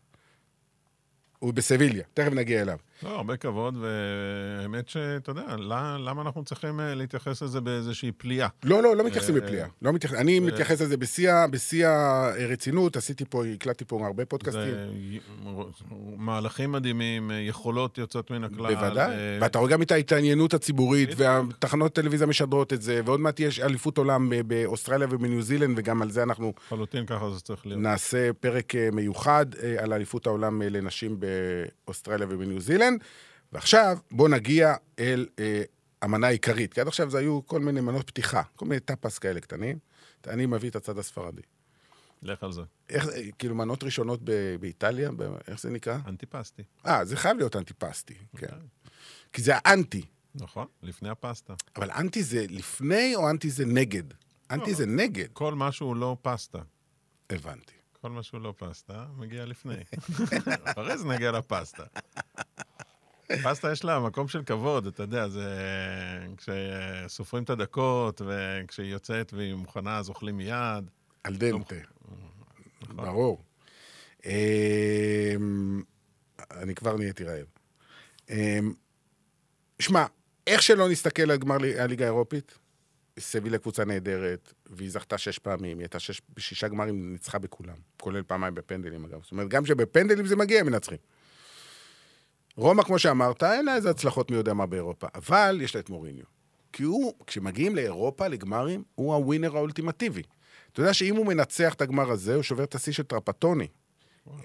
[1.40, 2.78] הוא בסביליה, תכף נגיע אליו.
[3.04, 5.56] לא, הרבה כבוד, והאמת שאתה יודע,
[6.00, 8.48] למה אנחנו צריכים אה, להתייחס לזה באיזושהי פליאה?
[8.64, 9.68] לא, לא, לא מתייחסים בפליאה.
[9.82, 10.98] לא מתייחס, אני מתייחס לזה
[11.50, 14.74] בשיא הרצינות, עשיתי פה, הקלטתי פה הרבה פודקאסטים.
[16.18, 18.76] מהלכים מדהימים, יכולות יוצאות מן הכלל.
[18.76, 23.60] בוודאי, ואתה רואה גם את ההתעניינות הציבורית, והתחנות טלוויזיה משדרות את זה, ועוד מעט יש
[23.60, 26.54] אליפות עולם באוסטרליה ובניו זילנד, וגם על זה אנחנו...
[26.70, 27.82] חלוטין ככה זה צריך להיות.
[27.82, 32.93] נעשה פרק אה, מיוחד אה, על אליפות העולם לנשים באוסטרליה ובניו זילנד.
[33.00, 33.06] כן?
[33.52, 35.64] ועכשיו, בואו נגיע אל אה,
[36.02, 39.40] המנה העיקרית, כי עד עכשיו זה היו כל מיני מנות פתיחה, כל מיני טאפס כאלה
[39.40, 39.80] קטנים.
[40.28, 41.42] אני מביא את הצד הספרדי.
[42.22, 42.62] לך על זה.
[42.90, 43.08] איך,
[43.40, 45.98] כאילו, מנות ראשונות ב- באיטליה, ב- איך זה נקרא?
[46.08, 46.64] אנטיפסטי.
[46.86, 48.48] אה, זה חייב להיות אנטיפסטי, כן.
[48.48, 48.90] Okay.
[49.34, 50.02] כי זה האנטי.
[50.36, 51.54] נכון, לפני הפסטה.
[51.76, 54.04] אבל אנטי זה לפני או אנטי זה נגד?
[54.52, 55.28] אנטי לא, זה נגד.
[55.34, 56.60] כל מה שהוא לא פסטה.
[57.30, 57.74] הבנתי.
[58.02, 59.76] כל מה שהוא לא פסטה, מגיע לפני.
[60.66, 61.84] אחרי זה נגיע לפסטה.
[63.44, 65.48] פסטה יש לה מקום של כבוד, אתה יודע, זה...
[66.38, 70.90] כשסופרים את הדקות, וכשהיא יוצאת והיא מוכנה, אז אוכלים מיד.
[71.24, 71.76] על דנטה.
[72.82, 72.96] נכון.
[72.96, 73.44] ברור.
[74.26, 75.82] אמ,
[76.52, 77.46] אני כבר נהייתי רעב.
[78.30, 78.74] אמ,
[79.80, 80.06] שמע,
[80.48, 82.58] איך שלא נסתכל על גמר הליגה האירופית,
[83.20, 88.24] סבילה קבוצה נהדרת, והיא זכתה שש פעמים, היא הייתה שש, שישה גמרים, ניצחה בכולם, כולל
[88.24, 89.22] פעמיים בפנדלים אגב.
[89.24, 90.98] זאת אומרת, גם שבפנדלים זה מגיע, הם מנצחים.
[92.58, 95.90] רומא, כמו שאמרת, אין לה איזה הצלחות מי יודע מה באירופה, אבל יש לה את
[95.90, 96.26] מוריניו.
[96.74, 100.22] כי הוא, כשמגיעים לאירופה, לגמרים, הוא הווינר האולטימטיבי.
[100.72, 103.68] אתה יודע שאם הוא מנצח את הגמר הזה, הוא שובר את השיא של טרפטוני.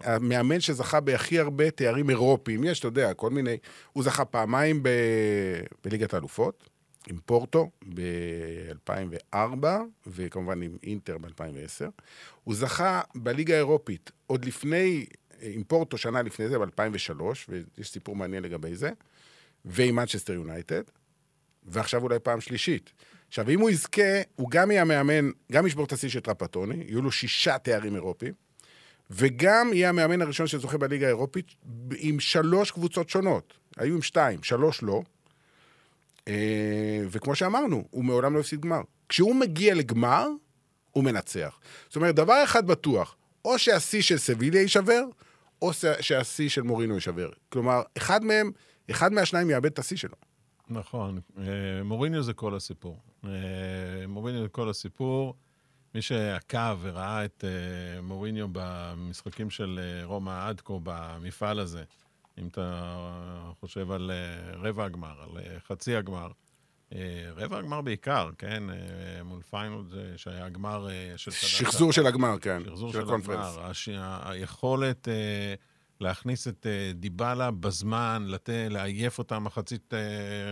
[0.01, 3.57] המאמן שזכה בהכי הרבה תארים אירופיים, יש, אתה יודע, כל מיני...
[3.93, 4.89] הוא זכה פעמיים ב...
[5.85, 6.69] בליגת האלופות,
[7.11, 9.67] עם פורטו ב-2004,
[10.07, 11.87] וכמובן עם אינטר ב-2010.
[12.45, 15.07] הוא זכה בליגה האירופית עוד לפני
[15.41, 18.91] עם פורטו שנה לפני זה, ב-2003, ויש סיפור מעניין לגבי זה,
[19.65, 20.83] ועם מנצ'סטר יונייטד,
[21.65, 22.93] ועכשיו אולי פעם שלישית.
[23.29, 27.03] עכשיו, אם הוא יזכה, הוא גם יהיה המאמן, גם ישבור את השיא של טרפטוני, יהיו
[27.03, 28.33] לו שישה תארים אירופיים,
[29.11, 31.55] וגם יהיה המאמן הראשון שזוכה בליגה האירופית
[31.97, 33.55] עם שלוש קבוצות שונות.
[33.77, 35.03] היו עם שתיים, שלוש לא.
[36.29, 38.81] אה, וכמו שאמרנו, הוא מעולם לא הפסיד גמר.
[39.09, 40.29] כשהוא מגיע לגמר,
[40.91, 41.59] הוא מנצח.
[41.87, 45.05] זאת אומרת, דבר אחד בטוח, או שהשיא של סביליה יישבר,
[45.63, 47.31] או שהשיא של מורינו יישבר.
[47.49, 48.51] כלומר, אחד מהם,
[48.91, 50.15] אחד מהשניים יאבד את השיא שלו.
[50.69, 51.21] נכון.
[51.39, 51.45] אה,
[51.85, 53.01] מוריניו זה כל הסיפור.
[53.25, 53.31] אה,
[54.09, 55.35] מוריניו זה כל הסיפור.
[55.95, 61.85] מי שעקב וראה את אה, מוריניו במשחקים של רומא עד כה, במפעל הזה,
[62.39, 64.11] אם אתה חושב על
[64.53, 66.31] רבע הגמר, על חצי הגמר,
[67.37, 68.71] רבע הגמר בעיקר, כן?
[68.71, 71.31] אה, מול פיינלד שהיה הגמר אה, של...
[71.31, 72.63] שחזור של הגמר, כן.
[72.67, 73.67] שחזור של, של הגמר.
[73.67, 73.89] הש...
[74.23, 75.09] היכולת
[76.01, 78.49] להכניס את דיבלה בזמן, לת...
[78.53, 79.93] לעייף אותם מחצית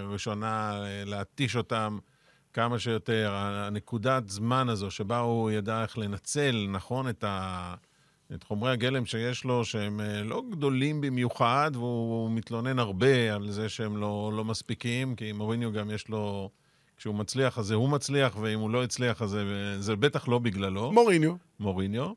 [0.09, 1.99] ראשונה, להתיש אותם
[2.53, 3.33] כמה שיותר.
[3.35, 7.75] הנקודת זמן הזו שבה הוא ידע איך לנצל נכון את ה...
[8.34, 13.68] את חומרי הגלם שיש לו, שהם אה, לא גדולים במיוחד, והוא מתלונן הרבה על זה
[13.68, 16.50] שהם לא, לא מספיקים, כי מוריניו גם יש לו...
[16.96, 20.38] כשהוא מצליח, אז זה הוא מצליח, ואם הוא לא הצליח, אז זה, זה בטח לא
[20.38, 20.92] בגללו.
[20.92, 21.34] מוריניו.
[21.60, 22.12] מוריניו.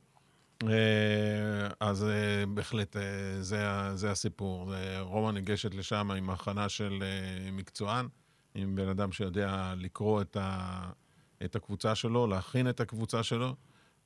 [0.64, 0.70] אה,
[1.80, 2.96] אז אה, בהחלט,
[3.42, 4.74] זה, זה הסיפור.
[5.00, 7.04] רומא ניגשת לשם עם הכנה של
[7.52, 8.08] מקצוען,
[8.56, 10.82] עם בן אדם שיודע לקרוא את, ה,
[11.46, 13.56] את הקבוצה שלו, להכין את הקבוצה שלו.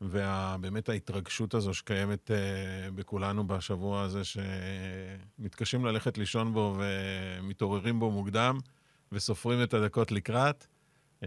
[0.02, 8.58] ובאמת ההתרגשות הזו שקיימת uh, בכולנו בשבוע הזה, שמתקשים ללכת לישון בו ומתעוררים בו מוקדם
[9.12, 10.68] וסופרים את הדקות לקראת.
[11.22, 11.26] Uh,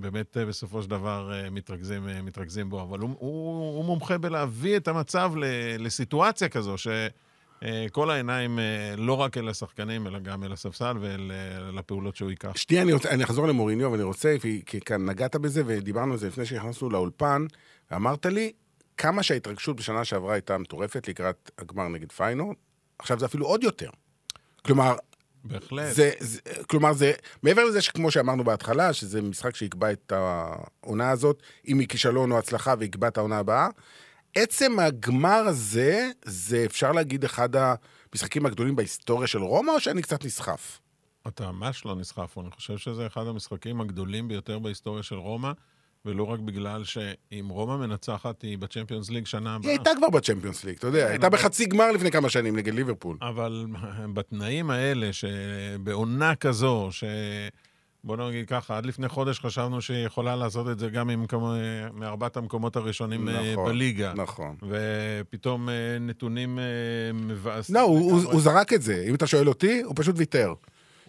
[0.00, 4.18] באמת uh, בסופו של דבר uh, מתרכזים, uh, מתרכזים בו, אבל הוא, הוא, הוא מומחה
[4.18, 5.44] בלהביא את המצב ל,
[5.78, 6.88] לסיטואציה כזו, ש...
[7.64, 12.56] אה, כל העיניים אה, לא רק אל השחקנים, אלא גם אל הספסל ולפעולות שהוא ייקח.
[12.56, 16.18] שנייה, אני, רוצה, אני אחזור למוריניו, אבל אני רוצה, כי כאן נגעת בזה ודיברנו על
[16.18, 17.46] זה לפני שנכנסנו לאולפן,
[17.90, 18.52] ואמרת לי
[18.96, 22.54] כמה שההתרגשות בשנה שעברה הייתה מטורפת לקראת הגמר נגד פיינור,
[22.98, 23.90] עכשיו זה אפילו עוד יותר.
[24.62, 24.96] כלומר,
[25.44, 25.94] בהחלט.
[25.94, 31.42] זה, זה, כלומר, זה, מעבר לזה שכמו שאמרנו בהתחלה, שזה משחק שיקבע את העונה הזאת,
[31.68, 33.68] אם היא כישלון או הצלחה ויקבע את העונה הבאה,
[34.34, 40.24] עצם הגמר הזה, זה אפשר להגיד אחד המשחקים הגדולים בהיסטוריה של רומא, או שאני קצת
[40.24, 40.80] נסחף?
[41.28, 45.50] אתה ממש לא נסחף, אני חושב שזה אחד המשחקים הגדולים ביותר בהיסטוריה של רומא,
[46.04, 49.70] ולא רק בגלל שאם רומא מנצחת, היא בצ'מפיונס ליג שנה הבאה.
[49.70, 52.56] היא הייתה כבר בצ'מפיונס ליג, אתה יודע, כן, הייתה אבל- בחצי גמר לפני כמה שנים
[52.56, 53.16] נגד ליברפול.
[53.22, 53.66] אבל
[54.14, 57.04] בתנאים האלה, שבעונה כזו, ש...
[58.04, 61.54] בוא נגיד ככה, עד לפני חודש חשבנו שהיא יכולה לעשות את זה גם עם כמה,
[61.94, 64.12] מארבעת המקומות הראשונים אה, נכון, בליגה.
[64.16, 64.56] נכון.
[64.68, 66.64] ופתאום אה, נתונים אה,
[67.14, 67.74] מבאסים.
[67.74, 68.22] לא, הוא- הוא.
[68.32, 69.04] הוא זרק את זה.
[69.08, 70.54] אם אתה שואל אותי, הוא פשוט ויתר.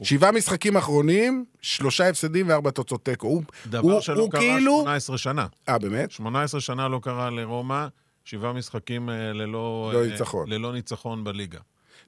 [0.04, 3.28] שבעה משחקים אחרונים, שלושה הפסדים וארבע תוצאות תיקו.
[3.28, 4.80] הוא- דבר הוא- שלא הוא קרה כאילו...
[4.82, 5.48] 18 שנה.
[5.70, 6.12] אה, באמת?
[6.12, 7.88] 18 שנה לא קרה לרומא,
[8.26, 9.92] שבעה משחקים ללא...
[9.94, 10.50] לא אה, ניצחון.
[10.50, 11.60] ללא ניצחון בליגה.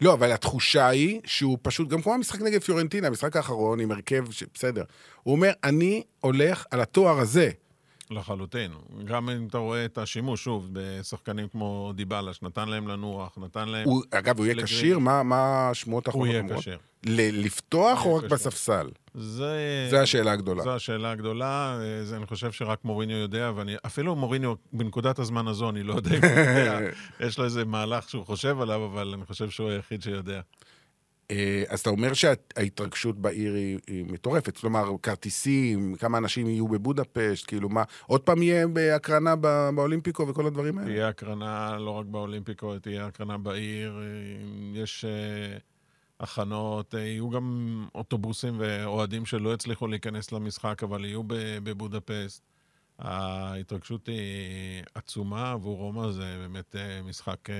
[0.01, 4.25] לא, אבל התחושה היא שהוא פשוט, גם כמו המשחק נגד פיורנטינה, המשחק האחרון עם הרכב,
[4.53, 4.83] בסדר.
[5.23, 7.49] הוא אומר, אני הולך על התואר הזה.
[8.13, 8.71] לחלוטין.
[9.05, 13.85] גם אם אתה רואה את השימוש, שוב, בשחקנים כמו דיבלה, שנתן להם לנוח, נתן להם...
[13.85, 14.63] הוא, אגב, הוא יהיה.
[14.63, 14.99] כשיר?
[14.99, 16.59] מה מה השמועות הוא האחרונות יהיה אומרות?
[16.59, 16.77] כשר.
[17.05, 18.49] ל- לפתוח או הוא רק יהיה כשיר.
[18.49, 18.89] בספסל?
[19.15, 19.87] זה...
[19.91, 20.63] זו השאלה הגדולה.
[20.63, 25.47] זו השאלה הגדולה, אה, זה אני חושב שרק מוריניו יודע, ואני, אפילו מוריניו, בנקודת הזמן
[25.47, 26.79] הזו, אני לא יודע אם הוא יודע,
[27.27, 30.41] יש לו איזה מהלך שהוא חושב עליו, אבל אני חושב שהוא היחיד שיודע.
[31.31, 34.57] אה, אז אתה אומר שההתרגשות בעיר היא, היא מטורפת.
[34.57, 40.47] כלומר, כרטיסים, כמה אנשים יהיו בבודפשט, כאילו מה, עוד פעם יהיה בהקרנה ב- באולימפיקו וכל
[40.47, 40.89] הדברים האלה?
[40.89, 45.57] תהיה הקרנה לא רק באולימפיקו, תהיה הקרנה בעיר, אה, יש אה,
[46.19, 52.43] הכנות, יהיו גם אוטובוסים ואוהדים שלא יצליחו להיכנס למשחק, אבל יהיו ב- בבודפסט.
[52.99, 57.55] ההתרגשות היא עצומה עבור רומא, זה באמת משחק אה,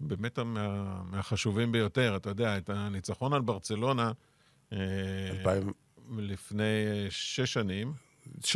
[0.00, 0.68] באמת מה,
[1.10, 2.16] מהחשובים ביותר.
[2.16, 4.12] אתה יודע, את הניצחון על ברצלונה
[4.72, 4.78] אה,
[5.30, 5.72] 2006,
[6.18, 7.92] לפני אה, שש שנים,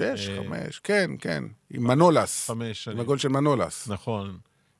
[0.00, 1.44] אה, חמש, כן, כן.
[1.70, 2.46] עם מנולס.
[2.50, 3.88] חמש עם שנים, הגול של מנולס.
[3.88, 4.38] נכון,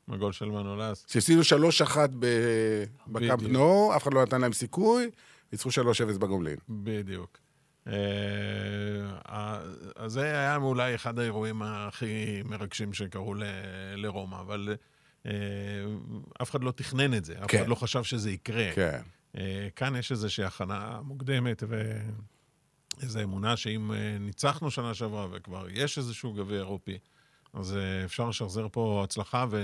[0.09, 1.05] עם הגול של מנולס.
[1.09, 3.43] שהפסידו 3-1 ב- בקאמפ.
[3.43, 5.11] נו, אף אחד לא נתן להם סיכוי,
[5.53, 6.57] ניצחו 3-0 בגומלין.
[6.69, 7.39] בדיוק.
[7.87, 7.93] אה,
[9.29, 9.59] אה,
[9.97, 13.43] אז זה היה אולי אחד האירועים הכי מרגשים שקרו ל-
[13.97, 14.75] לרומא, אבל אה,
[16.43, 17.59] אף אחד לא תכנן את זה, אף כן.
[17.59, 18.71] אחד לא חשב שזה יקרה.
[18.75, 19.01] כן.
[19.37, 21.63] אה, כאן יש איזושהי הכנה מוקדמת
[22.99, 26.99] ואיזו אמונה שאם אה, ניצחנו שנה שעברה וכבר יש איזשהו גביע אירופי,
[27.53, 29.63] אז אה, אפשר לשחזר פה הצלחה, ו...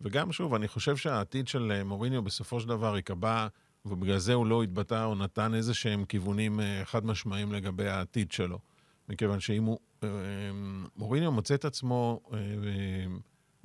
[0.00, 3.46] וגם, שוב, אני חושב שהעתיד של אה, מוריניו בסופו של דבר ייקבע,
[3.84, 8.32] ובגלל זה הוא לא התבטא או נתן איזה שהם כיוונים אה, חד משמעיים לגבי העתיד
[8.32, 8.58] שלו.
[9.08, 9.78] מכיוון שאם הוא...
[10.04, 10.08] אה,
[10.96, 12.44] מוריניו מוצא את עצמו אה, אה,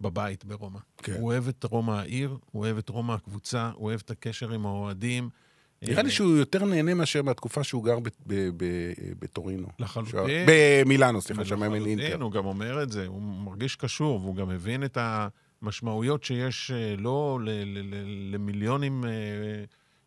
[0.04, 0.80] בבית ברומא.
[0.98, 1.14] כן.
[1.14, 4.66] הוא אוהב את רומא העיר, הוא אוהב את רומא הקבוצה, הוא אוהב את הקשר עם
[4.66, 5.30] האוהדים.
[5.82, 7.98] נראה אה, לי שהוא יותר נהנה מאשר מהתקופה שהוא גר
[9.20, 9.68] בטורינו.
[9.80, 10.46] לחלוטין.
[10.48, 12.24] במילאנו, סליחה, שמאמן לחלוטין, אינטר.
[12.24, 14.98] הוא גם אומר את זה, הוא מרגיש קשור, והוא גם מבין את
[15.62, 17.40] המשמעויות שיש אה, לו
[18.32, 19.10] למיליונים אה,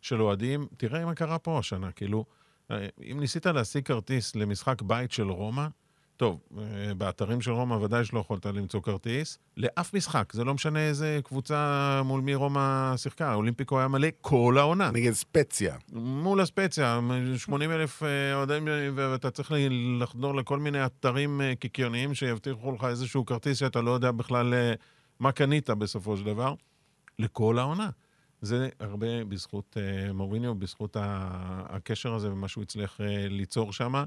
[0.01, 0.67] של אוהדים.
[0.77, 2.25] תראה מה קרה פה השנה, כאילו,
[2.71, 5.67] אה, אם ניסית להשיג כרטיס למשחק בית של רומא,
[6.17, 10.79] טוב, אה, באתרים של רומא ודאי שלא יכולת למצוא כרטיס, לאף משחק, זה לא משנה
[10.79, 14.91] איזה קבוצה מול מי רומא שיחקה, האולימפיקו היה מלא כל העונה.
[14.91, 15.75] נגד ספציה.
[15.93, 16.99] מול הספציה,
[17.37, 19.51] 80 אלף אה, אוהדים, ואתה צריך
[19.99, 24.53] לחדור לכל מיני אתרים אה, קיקיוניים שיבטיחו לך איזשהו כרטיס שאתה לא יודע בכלל
[25.19, 26.53] מה קנית בסופו של דבר,
[27.19, 27.89] לכל העונה.
[28.41, 29.77] זה הרבה בזכות
[30.13, 32.99] מוריניו, בזכות הקשר הזה ומה שהוא הצליח
[33.29, 34.03] ליצור שם.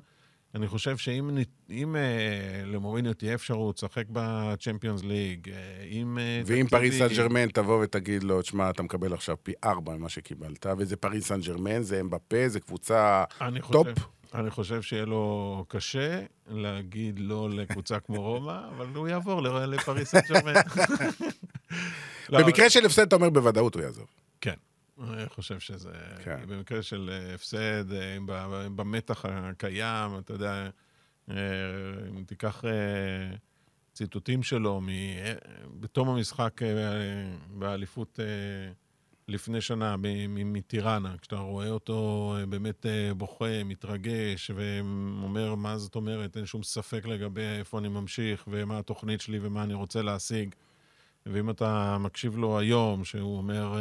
[0.55, 1.39] אני חושב שאם
[1.71, 5.55] אם, אה, למוריניו תהיה אפשרות לשחק בצ'מפיונס ליג, אה,
[5.89, 6.19] עם...
[6.19, 10.09] אה, ואם פריס סן ג'רמן תבוא ותגיד לו, תשמע, אתה מקבל עכשיו פי ארבע ממה
[10.09, 13.89] שקיבלת, וזה פריס סן ג'רמן, זה אמבפה, זה קבוצה אני top.
[13.89, 20.09] חושב, אני חושב שיהיה לו קשה להגיד לא לקבוצה כמו רומא, אבל הוא יעבור לפריס
[20.09, 20.53] סן ג'רמן.
[22.31, 24.07] לא, במקרה של הפסד, אתה אומר בוודאות הוא יעזוב.
[25.01, 25.93] אני חושב שזה...
[26.25, 26.41] כן.
[26.49, 28.19] במקרה של אה, הפסד, אה,
[28.77, 30.71] במתח הקיים, אתה יודע,
[31.31, 31.37] אה,
[32.19, 32.65] אם תיקח
[33.93, 34.91] ציטוטים שלו מ-
[35.81, 36.61] בתום המשחק
[37.51, 38.19] באליפות
[39.29, 39.97] לפני שנה
[40.29, 42.87] מטיראנה, כשאתה רואה אותו באמת
[43.17, 49.21] בוכה, מתרגש, ואומר, מה זאת אומרת, אין שום ספק לגבי איפה אני ממשיך, ומה התוכנית
[49.21, 50.55] שלי ומה אני רוצה להשיג.
[51.27, 53.79] ואם אתה מקשיב לו היום, שהוא אומר,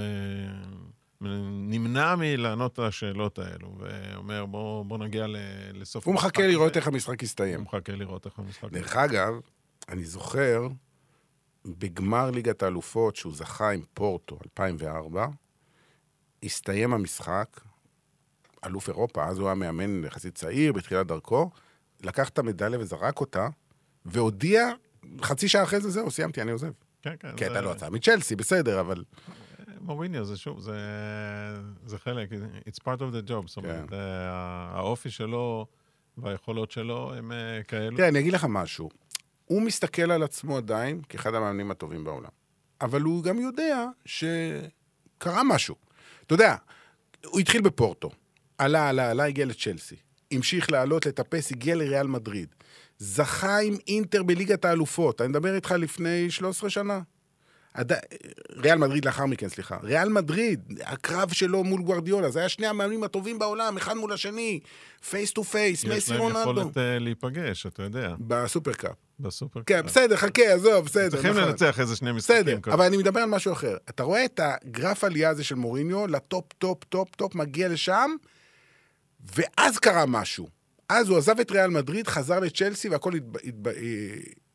[1.21, 5.25] נמנע מלענות על השאלות האלו, ואומר, בוא, בוא נגיע
[5.73, 7.61] לסוף הוא המשחק מחכה הזה." לראות איך המשחק הוא יסתיים.
[7.61, 8.71] מחכה לראות איך המשחק...
[8.71, 9.33] דרך אגב,
[9.89, 10.67] אני זוכר,
[11.65, 15.27] בגמר ליגת האלופות, שהוא זכה עם פורטו, 2004,
[16.43, 17.59] הסתיים המשחק,
[18.65, 21.49] אלוף אירופה, אז הוא היה מאמן יחסית צעיר, בתחילת דרכו,
[22.03, 23.47] לקח את המדליה וזרק אותה,
[24.05, 24.67] והודיע,
[25.21, 26.71] חצי שעה אחרי זה, זהו, סיימתי, אני עוזב.
[27.01, 27.35] כן, כן.
[27.37, 29.03] כי זה- לו הצעה מצ'לסי, בסדר, אבל...
[29.81, 30.77] מוריניו זה שוב, זה,
[31.85, 32.29] זה חלק,
[32.67, 33.95] it's part of the job, זאת אומרת, כן.
[33.95, 35.65] אה, האופי שלו
[36.17, 37.97] והיכולות שלו הם אה, כאלו.
[37.97, 38.89] תראה, אני אגיד לך משהו.
[39.45, 42.29] הוא מסתכל על עצמו עדיין כאחד המאמנים הטובים בעולם.
[42.81, 45.75] אבל הוא גם יודע שקרה משהו.
[46.25, 46.55] אתה יודע,
[47.25, 48.09] הוא התחיל בפורטו,
[48.57, 49.95] עלה, עלה, עלה, הגיע לצ'לסי.
[50.31, 52.47] המשיך לעלות, לטפס, הגיע לריאל מדריד.
[52.97, 55.21] זכה עם אינטר בליגת האלופות.
[55.21, 57.01] אני מדבר איתך לפני 13 שנה.
[57.79, 57.91] עד...
[58.57, 59.77] ריאל מדריד לאחר מכן, סליחה.
[59.83, 64.59] ריאל מדריד, הקרב שלו מול גוורדיולה, זה היה שני המאמנים הטובים בעולם, אחד מול השני,
[65.09, 66.51] face to face, יש מסי להם רונלדו.
[66.51, 68.95] יכולת אה, להיפגש, אתה יודע, בסופרקאפ.
[69.19, 69.61] בסופר.
[69.65, 71.09] כן, בסדר, חכה, עזוב, בסדר.
[71.09, 71.43] צריכים נכון.
[71.43, 72.41] לנצח איזה שני משחקים.
[72.41, 72.75] בסדר, כאלה.
[72.75, 73.77] אבל אני מדבר על משהו אחר.
[73.89, 78.11] אתה רואה את הגרף עלייה הזה של מוריניו, ל top, top, top, top, מגיע לשם,
[79.35, 80.47] ואז קרה משהו.
[80.89, 83.37] אז הוא עזב את ריאל מדריד, חזר לצ'לסי והכל התב...
[83.37, 83.69] התב...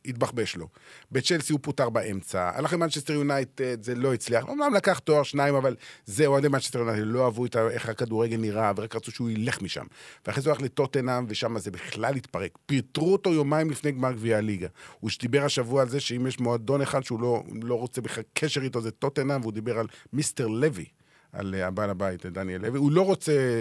[0.06, 0.68] התבחבש לו.
[1.12, 4.44] בצ'לסי הוא פוטר באמצע, הלך למנצ'סטר יונייטד, זה לא הצליח.
[4.44, 8.72] אמנם לקח תואר שניים, אבל זה אוהדי מנצ'סטר יונייטד לא אהבו את איך הכדורגל נראה,
[8.76, 9.84] ורק רצו שהוא ילך משם.
[10.26, 12.58] ואחרי זה הוא הלך לטוטנאם, ושם זה בכלל התפרק.
[12.66, 14.68] פיטרו אותו יומיים לפני גמר גביע הליגה.
[15.00, 18.62] הוא דיבר השבוע על זה שאם יש מועדון אחד שהוא לא, לא רוצה בכלל קשר
[18.62, 20.84] איתו, זה טוטנאם, והוא דיבר על Mister לוי,
[21.32, 22.78] על אה, הבעל הבית, דניאל לוי.
[22.78, 23.60] הוא לא רוצה...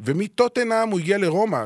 [0.00, 1.64] ומטוטנאם הוא הגיע לרומא.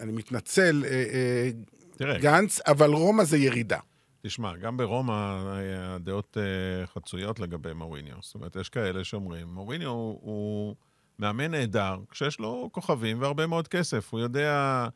[0.00, 1.50] אני מתנצל, אה, אה,
[1.98, 3.78] תראה, גנץ, אבל רומא זה ירידה.
[4.26, 8.14] תשמע, גם ברומא אה, הדעות אה, חצויות לגבי מוריניו.
[8.20, 10.74] זאת אומרת, יש כאלה שאומרים, מוריניו הוא, הוא
[11.18, 14.12] מאמן נהדר, כשיש לו כוכבים והרבה מאוד כסף.
[14.12, 14.86] הוא יודע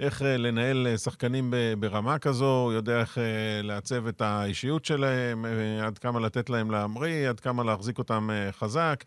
[0.00, 3.18] איך אה, לנהל שחקנים ברמה כזו, הוא יודע איך
[3.62, 5.44] לעצב את האישיות שלהם,
[5.82, 9.04] עד כמה לתת להם להמריא, עד כמה להחזיק אותם חזק.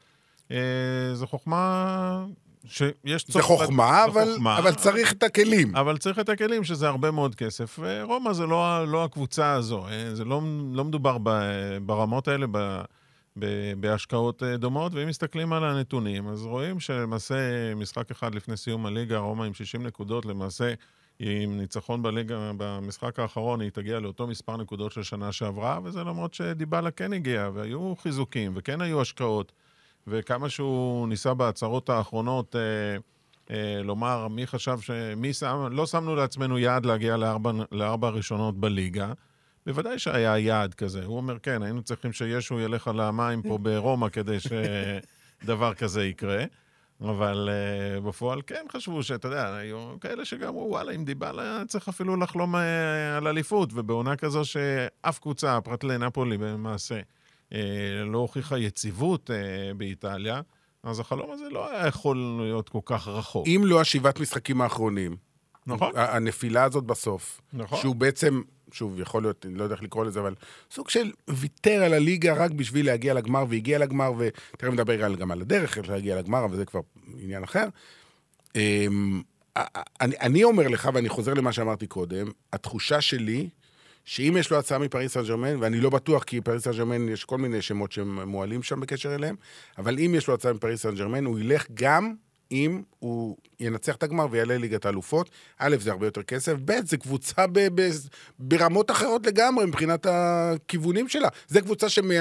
[1.13, 2.25] זו חוכמה
[2.65, 4.57] שיש זה צורך- חוכמה, זו אבל, חוכמה.
[4.57, 5.75] אבל צריך את הכלים.
[5.75, 7.79] אבל צריך את הכלים, שזה הרבה מאוד כסף.
[7.81, 9.87] ורומא זה לא, לא הקבוצה הזו.
[9.87, 11.29] אה, זה לא, לא מדובר ב,
[11.85, 12.81] ברמות האלה, ב,
[13.39, 13.45] ב,
[13.79, 14.93] בהשקעות אה, דומות.
[14.93, 17.35] ואם מסתכלים על הנתונים, אז רואים שלמעשה
[17.75, 20.73] משחק אחד לפני סיום הליגה, רומא עם 60 נקודות, למעשה
[21.19, 26.33] עם ניצחון בליגה, במשחק האחרון, היא תגיע לאותו מספר נקודות של שנה שעברה, וזה למרות
[26.33, 29.51] שדיבלה כן הגיע, והיו חיזוקים, וכן היו השקעות.
[30.07, 32.61] וכמה שהוא ניסה בהצהרות האחרונות אה,
[33.55, 34.89] אה, לומר מי חשב ש...
[35.17, 35.67] מי שם...
[35.71, 39.13] לא שמנו לעצמנו יעד להגיע לארבע, לארבע הראשונות בליגה.
[39.65, 41.05] בוודאי שהיה יעד כזה.
[41.05, 46.45] הוא אומר, כן, היינו צריכים שישו ילך על המים פה ברומא כדי שדבר כזה יקרה.
[47.01, 51.87] אבל uh, בפועל כן חשבו שאתה יודע, היו כאלה שגם אמרו, וואלה, אם דיבלה צריך
[51.87, 52.57] אפילו לחלום uh,
[53.17, 56.99] על אליפות, ובעונה כזו שאף קבוצה, פרט לנפולי במעשה,
[58.05, 59.33] לא הוכיחה יציבות uh,
[59.77, 60.41] באיטליה,
[60.83, 63.47] אז החלום הזה לא היה יכול להיות כל כך רחוק.
[63.47, 65.15] אם לא השבעת משחקים האחרונים,
[65.67, 67.79] נכון, הנפילה הזאת בסוף, נכון.
[67.79, 70.33] שהוא בעצם, שוב, יכול להיות, אני לא יודע איך לקרוא לזה, אבל
[70.71, 75.41] סוג של ויתר על הליגה רק בשביל להגיע לגמר, והגיע לגמר, ותכף נדבר גם- על
[75.41, 76.79] הדרך איך להגיע לגמר, אבל זה כבר
[77.17, 77.65] עניין אחר.
[78.55, 79.21] אמ,
[80.01, 83.49] אני, אני אומר לך, ואני חוזר למה שאמרתי קודם, התחושה שלי,
[84.05, 87.25] שאם יש לו הצעה מפריס סן ג'רמן, ואני לא בטוח, כי פריס סן ג'רמן, יש
[87.25, 89.35] כל מיני שמות שמועלים שם בקשר אליהם,
[89.77, 92.13] אבל אם יש לו הצעה מפריס סן ג'רמן, הוא ילך גם
[92.51, 95.29] אם הוא ינצח את הגמר ויעלה ליגת האלופות.
[95.57, 97.89] א', זה הרבה יותר כסף, ב', זה קבוצה ב- ב-
[98.39, 101.27] ברמות אחרות לגמרי מבחינת הכיוונים שלה.
[101.47, 102.13] זו קבוצה שמה...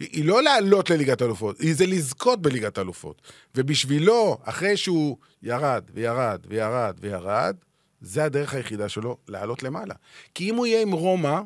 [0.00, 3.22] היא לא לעלות לליגת האלופות, היא זה לזכות בליגת האלופות.
[3.54, 7.56] ובשבילו, אחרי שהוא ירד וירד וירד וירד,
[8.00, 9.94] זה הדרך היחידה שלו לעלות למעלה.
[10.34, 11.40] כי אם הוא יהיה עם רומא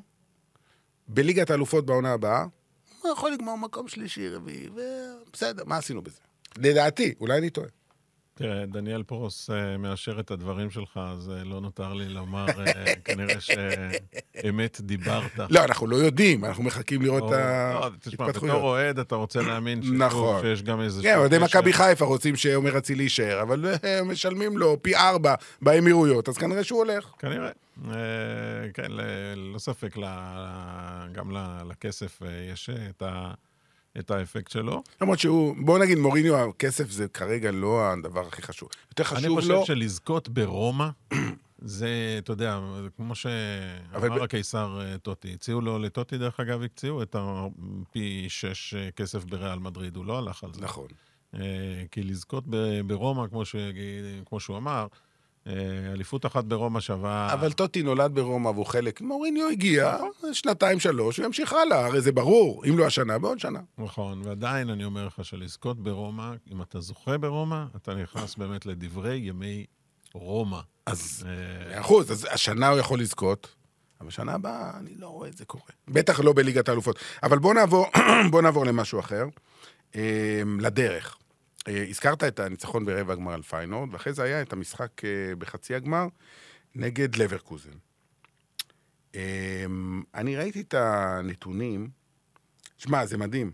[1.09, 2.47] בליגת האלופות בעונה הבאה,
[3.03, 6.21] הוא יכול לגמור מקום שלישי, רביעי, ובסדר, מה עשינו בזה?
[6.59, 7.69] לדעתי, אולי אני טועה.
[8.43, 12.95] תראה, דניאל פרוס אה, מאשר את הדברים שלך, אז אה, לא נותר לי לומר, אה,
[13.05, 15.39] כנראה שאמת דיברת.
[15.51, 17.39] לא, אנחנו לא יודעים, אנחנו מחכים לראות או- את
[17.75, 18.57] לא, תשמע, בתור ההתפתחויות.
[18.63, 20.41] אוהד אתה רוצה להאמין נכון.
[20.43, 21.03] שיש גם איזה...
[21.03, 26.29] כן, אוהדי מכבי חיפה רוצים שעומר אצילי יישאר, אבל הם משלמים לו פי ארבע באמירויות,
[26.29, 27.05] אז כנראה שהוא הולך.
[27.19, 27.51] כנראה.
[27.91, 27.93] אה,
[28.75, 29.97] כן, ללא ספק,
[31.13, 31.31] גם
[31.71, 32.21] לכסף
[32.53, 33.33] יש את ה-
[33.99, 34.83] את האפקט שלו.
[35.01, 38.69] למרות שהוא, בוא נגיד מוריניו, הכסף זה כרגע לא הדבר הכי חשוב.
[38.91, 39.67] יותר אני חשוב חושב לו...
[39.67, 40.89] שלזכות ברומא,
[41.65, 42.61] זה, אתה יודע,
[42.97, 45.35] כמו שאמר ב- הקיסר אה, טוטי.
[45.35, 50.19] הציעו לו, לטוטי דרך אגב, הקציעו את הפי שש אה, כסף בריאל מדריד, הוא לא
[50.19, 50.61] הלך על זה.
[50.61, 50.87] נכון.
[51.35, 51.41] אה,
[51.91, 52.45] כי לזכות
[52.87, 53.57] ברומא, כמו, ש...
[54.27, 54.87] כמו שהוא אמר,
[55.93, 57.33] אליפות אחת ברומא שווה...
[57.33, 59.97] אבל טוטי נולד ברומא והוא חלק, מוריניו הגיע,
[60.33, 63.61] שנתיים, שלוש, הוא ימשיך הלאה, הרי זה ברור, אם לא השנה, בעוד שנה.
[63.79, 69.17] נכון, ועדיין אני אומר לך שלזכות ברומא, אם אתה זוכה ברומא, אתה נכנס באמת לדברי
[69.17, 69.67] ימי
[70.15, 70.61] רומא.
[70.87, 73.55] אז אה, מאה אחוז, אז השנה הוא יכול לזכות,
[74.01, 75.65] אבל שנה הבאה אני לא רואה את זה קורה.
[75.89, 76.99] בטח לא בליגת האלופות.
[77.23, 77.87] אבל בוא נעבור,
[78.31, 79.25] בוא נעבור למשהו אחר,
[79.97, 81.17] אה, לדרך.
[81.69, 85.75] אה, הזכרת את הניצחון ברבע הגמר על פיינורד, ואחרי זה היה את המשחק אה, בחצי
[85.75, 86.07] הגמר
[86.75, 87.71] נגד לברקוזן.
[89.15, 89.65] אה,
[90.15, 91.91] אני ראיתי את הנתונים,
[92.79, 93.53] שמע, זה מדהים.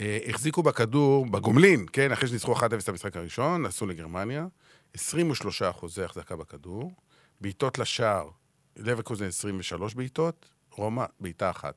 [0.00, 4.46] אה, החזיקו בכדור, בגומלין, כן, אחרי שניצחו 1-0 את המשחק הראשון, נסעו לגרמניה,
[4.94, 6.92] 23 אחוזי החזקה בכדור,
[7.40, 8.28] בעיטות לשער,
[8.76, 11.74] לברקוזן 23 בעיטות, רומא בעיטה אחת.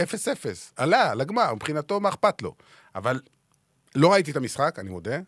[0.00, 0.02] 0-0,
[0.76, 2.54] עלה לגמר, מבחינתו מה אכפת לו.
[2.94, 3.20] אבל
[3.94, 5.18] לא ראיתי את המשחק, אני מודה,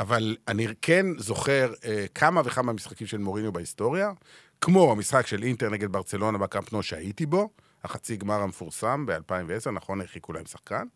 [0.00, 4.12] אבל אני כן זוכר אה, כמה וכמה משחקים של מוריניו בהיסטוריה,
[4.60, 7.50] כמו המשחק של אינטר נגד ברצלונה בקמפנו שהייתי בו,
[7.84, 10.86] החצי גמר המפורסם ב-2010, נכון, הרחיקו להם שחקן.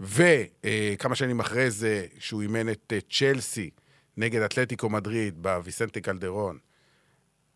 [0.00, 3.70] וכמה שנים אחרי זה, שהוא אימן את אה, צ'לסי
[4.16, 6.58] נגד אתלטיקו מדריד בוויסנטי קלדרון,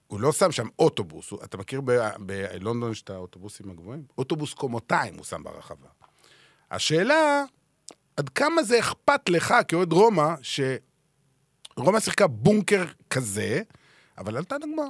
[0.07, 4.05] הוא לא שם שם אוטובוס, הוא, אתה מכיר ב- בלונדון יש את האוטובוסים הגבוהים?
[4.19, 5.89] אוטובוס קומותיים הוא שם ברחבה.
[6.71, 7.45] השאלה,
[8.17, 13.63] עד כמה זה אכפת לך כאוהד רומא, שרומא שיחקה בונקר כזה,
[14.19, 14.89] אבל עלתה לגמר.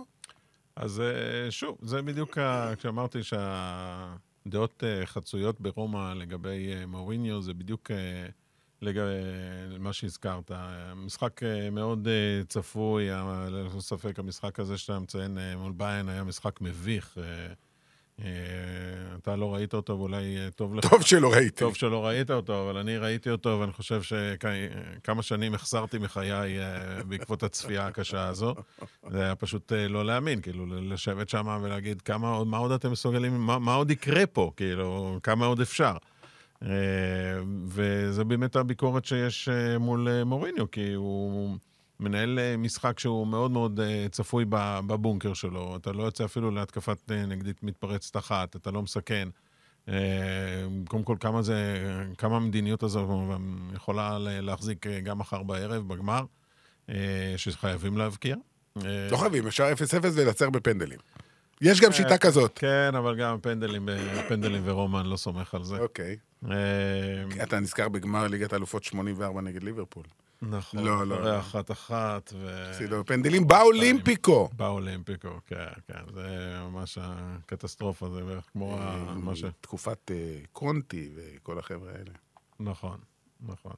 [0.77, 7.55] אז אה, שוב, זה בדיוק ה- כשאמרתי שהדעות אה, חצויות ברומא לגבי אה, מוריניו, זה
[7.55, 7.91] בדיוק
[8.83, 9.11] לגבי
[9.79, 10.51] מה שהזכרת.
[10.97, 11.41] משחק
[11.73, 12.09] מאוד
[12.49, 13.09] צפוי,
[13.49, 17.19] ללא ספק המשחק הזה שאתה מציין מול ביין היה משחק מביך.
[18.25, 20.89] אה, אתה לא ראית אותו, ואולי אה, טוב לך.
[20.91, 21.57] טוב שלא ראיתי.
[21.57, 27.03] טוב שלא ראית אותו, אבל אני ראיתי אותו, ואני חושב שכמה שנים החסרתי מחיי אה,
[27.05, 28.55] בעקבות הצפייה הקשה הזו.
[29.11, 33.41] זה היה פשוט לא להאמין, כאילו, לשבת שם ולהגיד כמה עוד, מה עוד אתם מסוגלים,
[33.41, 35.97] מה, מה עוד יקרה פה, כאילו, כמה עוד אפשר.
[37.67, 39.49] וזה באמת הביקורת שיש
[39.79, 41.57] מול מוריניו, כי הוא
[42.01, 44.45] מנהל אה, משחק שהוא מאוד מאוד אה, צפוי
[44.87, 45.77] בבונקר שלו.
[45.77, 49.29] אתה לא יוצא אפילו להתקפת אה, נגדית מתפרצת אחת, אתה לא מסכן.
[50.89, 51.85] קודם כל, כמה זה,
[52.19, 53.29] כמה המדיניות הזו
[53.75, 56.25] יכולה להחזיק גם מחר בערב, בגמר,
[57.37, 58.37] שחייבים להבקיע.
[59.11, 59.75] לא חייבים, אפשר 0-0
[60.13, 60.99] ולנצח בפנדלים.
[61.61, 62.59] יש גם שיטה כזאת.
[62.59, 63.89] כן, אבל גם פנדלים,
[64.29, 65.79] פנדלים ורומא, אני לא סומך על זה.
[65.79, 66.17] אוקיי.
[67.43, 70.05] אתה נזכר בגמר ליגת האלופות 84 נגד ליברפול.
[70.43, 71.39] נכון, לא, לא, אחרי לא.
[71.39, 72.69] אחת-אחת, ו...
[72.71, 74.49] הפסידו בפנדלים באולימפיקו.
[74.57, 79.45] באולימפיקו, כן, כן, זה ממש הקטסטרופה, זה בערך כמו ה- מה ש...
[79.61, 82.13] תקופת אה, קונטי וכל החבר'ה האלה.
[82.61, 82.99] נכון,
[83.41, 83.73] נכון.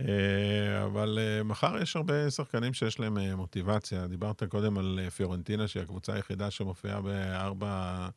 [0.00, 4.06] אה, אבל אה, מחר יש הרבה שחקנים שיש להם אה, מוטיבציה.
[4.06, 8.08] דיברת קודם על אה, פיורנטינה, שהיא הקבוצה היחידה שמופיעה בארבע אה,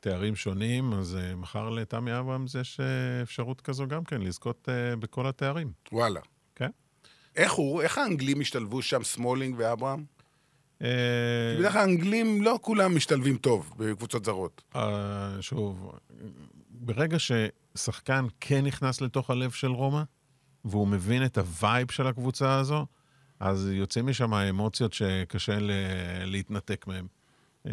[0.00, 4.96] תארים שונים, אז אה, מחר לתמי אברהם יש אה, אפשרות כזו גם כן, לזכות אה,
[4.96, 5.72] בכל התארים.
[5.92, 6.20] וואלה.
[6.54, 6.70] כן.
[7.36, 10.04] איך הוא, איך האנגלים השתלבו שם, סמולינג ואברהם?
[10.82, 10.88] אה,
[11.58, 14.62] בדרך כלל האנגלים לא כולם משתלבים טוב בקבוצות זרות.
[14.76, 15.92] אה, שוב,
[16.70, 20.02] ברגע ששחקן כן נכנס לתוך הלב של רומא,
[20.64, 22.86] והוא מבין את ה vibe של הקבוצה הזו,
[23.40, 25.58] אז יוצאים משם האמוציות שקשה
[26.24, 27.06] להתנתק מהן.
[27.66, 27.72] אה,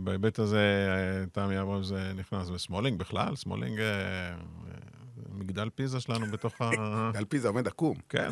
[0.00, 4.34] בהיבט הזה, אה, תמי אברהם זה נכנס, וסמולינג בכלל, סמולינג, אה, אה,
[5.32, 6.70] מגדל פיזה שלנו בתוך ה...
[7.14, 7.96] על פי זה עומד עקום.
[8.08, 8.28] כן,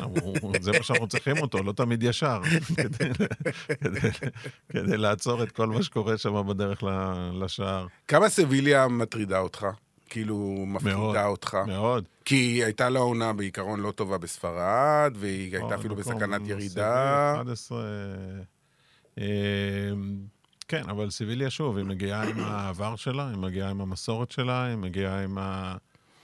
[0.61, 2.41] זה מה שאנחנו צריכים אותו, לא תמיד ישר,
[4.69, 6.83] כדי, לעצור את כל מה שקורה שם בדרך
[7.33, 7.87] לשער.
[8.07, 9.67] כמה סביליה מטרידה אותך?
[10.09, 11.25] כאילו, מפחידה.
[11.25, 11.57] אותך?
[11.67, 12.07] מאוד.
[12.25, 17.35] כי היא הייתה לה עונה בעיקרון לא טובה בספרד, והיא הייתה אפילו בסכנת ירידה.
[17.41, 17.83] 11...
[20.73, 24.65] אה, כן, אבל סיביליה, שוב, היא מגיעה עם העבר שלה, היא מגיעה עם המסורת שלה,
[24.65, 25.37] היא מגיעה עם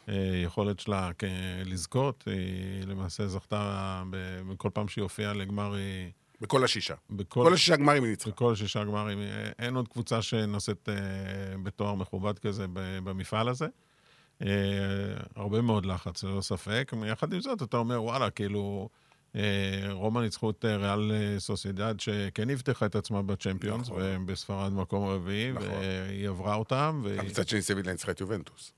[0.08, 1.24] היכולת שלה כ-
[1.66, 2.24] לזכות.
[2.26, 4.04] היא למעשה זכתה,
[4.50, 6.12] בכל פעם שהיא הופיעה לגמר, היא...
[6.42, 6.94] בכל השישה.
[7.10, 8.30] בכל, כל השישה גמרים היא ניצחה.
[8.30, 9.20] בכל שישה גמרים.
[9.20, 10.96] אה, אין עוד קבוצה שנושאת אה,
[11.64, 12.66] בתואר מכובד כזה
[13.04, 13.68] במפעל הזה.
[14.42, 14.48] אה,
[15.36, 16.92] הרבה מאוד לחץ, ללא ספק.
[17.08, 19.03] יחד עם זאת, אתה אומר, וואלה, כאילו, אה,
[19.92, 24.02] רומא ניצחו את אה, ריאל אה, סוסיידד, שכן הבטיחה את עצמה בצ'מפיונס, נכון.
[24.02, 25.68] והם בספרד מקום רביעי, נכון.
[25.70, 27.02] והיא עברה אותם.
[27.04, 28.72] ו- אבל מצד שני סביליה ניצחה את יובנטוס.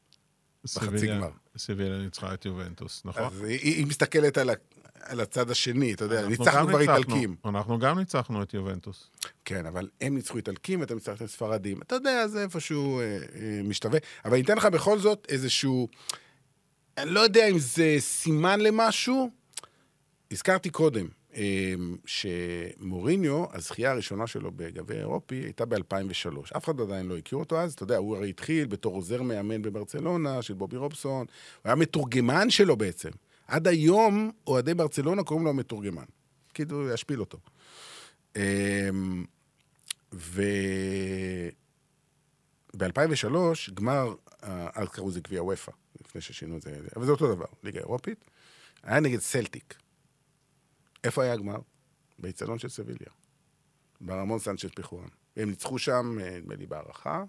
[1.07, 1.29] גמר.
[1.57, 3.23] סביליה ניצחה את יובנטוס, נכון?
[3.23, 4.53] אז היא, היא מסתכלת על, ה,
[5.01, 7.35] על הצד השני, אתה יודע, ניצחנו כבר איטלקים.
[7.45, 9.09] אנחנו גם ניצחנו את יובנטוס.
[9.45, 11.81] כן, אבל הם ניצחו איטלקים ואתם ניצחתם ספרדים.
[11.81, 13.99] אתה יודע, זה איפשהו אה, אה, משתווה.
[14.25, 15.87] אבל אני אתן לך בכל זאת איזשהו...
[16.97, 19.29] אני לא יודע אם זה סימן למשהו.
[20.35, 26.57] הזכרתי קודם אמ, שמוריניו, הזכייה הראשונה שלו בגביע אירופי הייתה ב-2003.
[26.57, 29.61] אף אחד עדיין לא הכיר אותו אז, אתה יודע, הוא הרי התחיל בתור עוזר מאמן
[29.61, 31.25] בברצלונה של בובי רובסון, הוא
[31.63, 33.09] היה מתורגמן שלו בעצם.
[33.47, 36.05] עד היום אוהדי ברצלונה קוראים לו המתורגמן.
[36.53, 37.37] כאילו, להשפיל אותו.
[38.35, 39.25] אמ,
[40.13, 40.43] ו...
[42.77, 43.35] ב-2003,
[43.73, 44.13] גמר,
[44.43, 45.71] אה, אז קראו לזה גביע וופא,
[46.05, 48.25] לפני ששינו את זה, אבל זה אותו דבר, ליגה אירופית,
[48.83, 49.84] היה נגד סלטיק.
[51.05, 51.57] איפה היה הגמר?
[52.19, 53.07] באיצטדיון של סביליה.
[54.01, 55.07] ברמון סנצ'ס פיחואן.
[55.37, 57.23] הם ניצחו שם, אה, נדמה לי, בהערכה.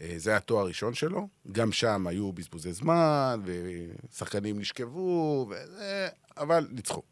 [0.00, 1.28] אה, זה היה התואר הראשון שלו.
[1.52, 7.02] גם שם היו בזבוזי זמן, ושחקנים נשכבו, וזה, אבל ניצחו.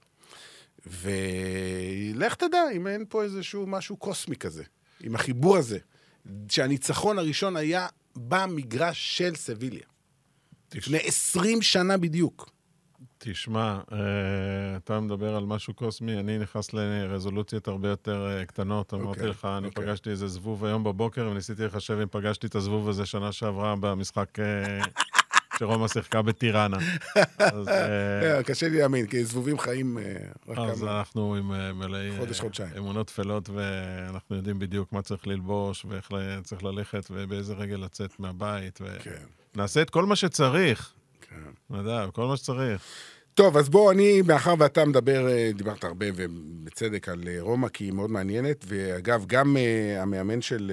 [0.86, 4.64] ולך תדע אם אין פה איזשהו משהו קוסמי כזה,
[5.01, 5.78] עם החיבור הזה,
[6.49, 9.86] שהניצחון הראשון היה במגרש של סביליה.
[10.74, 12.51] לפני 20 שנה בדיוק.
[13.23, 13.99] תשמע, אה,
[14.77, 18.95] אתה מדבר על משהו קוסמי, אני נכנס לרזולוציות הרבה יותר אה, קטנות.
[18.95, 19.85] אמרתי אוקיי, לך, אני אוקיי.
[19.85, 24.39] פגשתי איזה זבוב היום בבוקר, וניסיתי לחשב אם פגשתי את הזבוב הזה שנה שעברה במשחק
[24.39, 24.81] אה,
[25.59, 26.77] שרומא שיחקה בטיראנה.
[27.39, 27.68] אז,
[28.47, 29.99] קשה לי להאמין, כי זבובים חיים
[30.49, 30.99] רק אז כמה...
[30.99, 32.11] אנחנו עם מלאי.
[32.79, 36.09] אמונות טפלות, ואנחנו יודעים בדיוק מה צריך ללבוש, ואיך
[36.43, 39.11] צריך ללכת, ובאיזה רגל לצאת מהבית, כן,
[39.55, 40.95] ונעשה את כל מה שצריך.
[41.31, 41.76] כן.
[41.76, 42.83] נדב, כל מה שצריך.
[43.35, 47.85] טוב, אז בוא, אני, מאחר ואתה מדבר, אה, דיברת הרבה ובצדק על אה, רומא, כי
[47.85, 50.72] היא מאוד מעניינת, ואגב, גם uh, המאמן של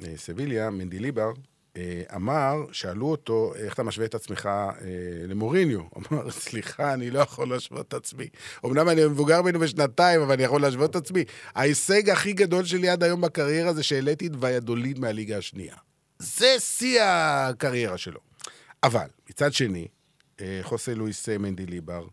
[0.00, 1.32] uh, סביליה, מנדיליבר,
[1.74, 1.78] uh,
[2.16, 4.82] אמר, שאלו אותו, איך אתה משווה את עצמך uh,
[5.28, 5.80] למוריניו?
[5.80, 8.28] הוא אמר, סליחה, אני לא יכול להשוות את עצמי.
[8.64, 11.24] אמנם אני מבוגר ממנו בשנתיים, אבל אני יכול להשוות את עצמי.
[11.54, 15.74] ההישג הכי גדול שלי עד היום בקריירה זה שהעליתי את ויאדוליד מהליגה השנייה.
[16.18, 18.29] זה שיא הקריירה שלו.
[18.82, 19.88] אבל, מצד שני,
[20.40, 22.06] אה, חוסה לואיס אה, מנדיליבר.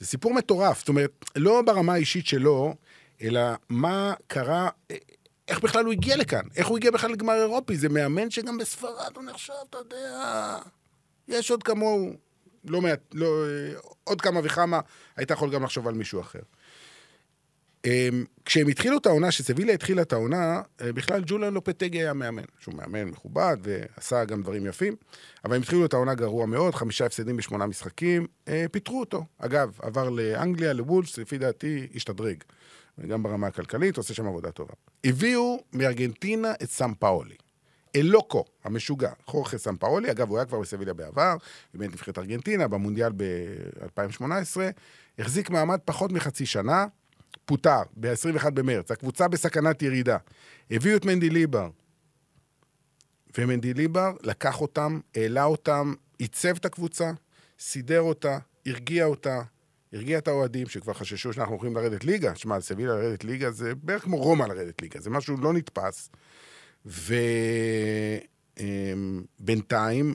[0.00, 2.74] זה סיפור מטורף, זאת אומרת, לא ברמה האישית שלו,
[3.22, 4.96] אלא מה קרה, אה,
[5.48, 9.16] איך בכלל הוא הגיע לכאן, איך הוא הגיע בכלל לגמר אירופי, זה מאמן שגם בספרד
[9.16, 10.58] הוא נחשב, אתה יודע,
[11.28, 12.12] יש עוד כמוהו,
[12.64, 13.26] לא מעט, לא,
[14.04, 14.80] עוד כמה וכמה,
[15.16, 16.40] היית יכול גם לחשוב על מישהו אחר.
[17.86, 22.42] אמ, כשהם התחילו את העונה, כשסביליה התחילה את העונה, אה, בכלל ג'וליאן לופטגי היה מאמן,
[22.58, 24.96] שהוא מאמן מכובד ועשה גם דברים יפים,
[25.44, 29.24] אבל הם התחילו את העונה גרוע מאוד, חמישה הפסדים בשמונה משחקים, אה, פיטרו אותו.
[29.38, 32.36] אגב, עבר לאנגליה, לוולס, לפי דעתי השתדרג.
[33.08, 34.74] גם ברמה הכלכלית, עושה שם עבודה טובה.
[35.04, 37.34] הביאו מארגנטינה את סם פאולי.
[37.96, 41.36] אלוקו, המשוגע, חורכה סם פאולי, אגב, הוא היה כבר בסביליה בעבר,
[41.74, 44.60] באמת נבחרת ארגנטינה, במונדיאל ב-2018,
[45.18, 46.86] החזיק מעמד פחות מחצי שנה,
[47.52, 50.16] פוטר ב-21 במרץ, הקבוצה בסכנת ירידה.
[50.70, 51.70] הביאו את מנדיליבר,
[53.38, 57.10] ומנדיליבר לקח אותם, העלה אותם, עיצב את הקבוצה,
[57.58, 59.42] סידר אותה, הרגיע אותה,
[59.92, 62.34] הרגיע את האוהדים שכבר חששו שאנחנו הולכים לרדת ליגה.
[62.34, 66.10] שמע, סביליה לרדת ליגה זה בערך כמו רומא לרדת ליגה, זה משהו לא נתפס.
[69.40, 70.14] ובינתיים,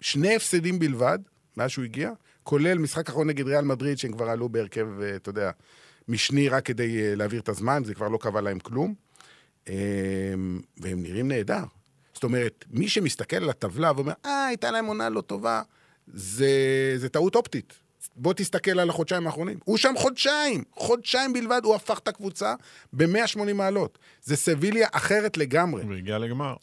[0.00, 1.18] שני הפסדים בלבד,
[1.56, 5.28] מאז שהוא הגיע, כולל משחק אחרון נגד ריאל מדריד, שהם כבר עלו בהרכב, אה, אתה
[5.28, 5.50] יודע,
[6.08, 8.94] משני רק כדי אה, להעביר את הזמן, זה כבר לא קבע להם כלום.
[9.68, 9.74] אה,
[10.76, 11.64] והם נראים נהדר.
[12.14, 15.62] זאת אומרת, מי שמסתכל על הטבלה ואומר, אה, הייתה להם עונה לא טובה,
[16.06, 16.48] זה,
[16.96, 17.72] זה טעות אופטית.
[18.16, 19.58] בוא תסתכל על החודשיים האחרונים.
[19.64, 22.54] הוא שם חודשיים, חודשיים בלבד, הוא הפך את הקבוצה
[22.92, 23.98] ב-180 מעלות.
[24.22, 25.82] זה סביליה אחרת לגמרי.
[25.88, 26.54] והגיע לגמר.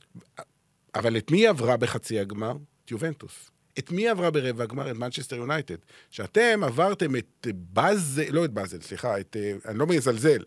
[0.95, 2.57] אבל את מי היא עברה בחצי הגמר?
[2.85, 3.51] את יובנטוס.
[3.79, 4.91] את מי עברה ברבע הגמר?
[4.91, 5.75] את מנצ'סטר יונייטד.
[6.09, 10.43] שאתם עברתם את באזל, לא את באזל, סליחה, את, אה, אני לא מזלזל,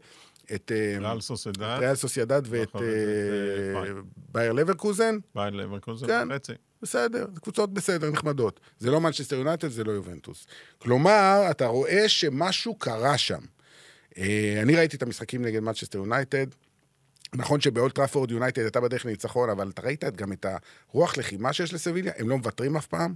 [0.55, 3.93] את אה, ריאל סוסיידד, ריאל סוסיידד ואת אה,
[4.33, 6.29] באייר לברקוזן, באייר לברקוזן כן.
[6.31, 6.53] וחצי.
[6.83, 8.61] בסדר, קבוצות בסדר, נחמדות.
[8.79, 10.47] זה לא מנצ'סטר יונייטד, זה לא יובנטוס.
[10.79, 13.41] כלומר, אתה רואה שמשהו קרה שם.
[14.62, 16.47] אני ראיתי את המשחקים נגד מנצ'סטר יונייטד.
[17.35, 20.47] נכון שבאולד טראפורד יונייטד הייתה בדרך לניצחון, אבל אתה ראית גם את
[20.93, 23.14] הרוח לחימה שיש לסביליה, הם לא מוותרים אף פעם.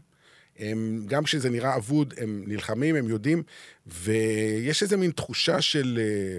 [0.58, 3.42] הם, גם כשזה נראה אבוד, הם נלחמים, הם יודעים,
[3.86, 6.38] ויש איזה מין תחושה של אה,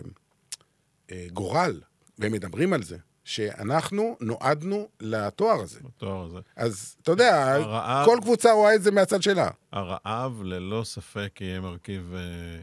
[1.11, 1.81] אה, גורל,
[2.19, 5.79] והם מדברים על זה, שאנחנו נועדנו לתואר הזה.
[5.83, 6.37] בתואר הזה.
[6.55, 9.49] אז אתה יודע, הרעב- כל קבוצה רואה את זה מהצד שלה.
[9.71, 12.61] הרעב ללא ספק יהיה מרכיב אה,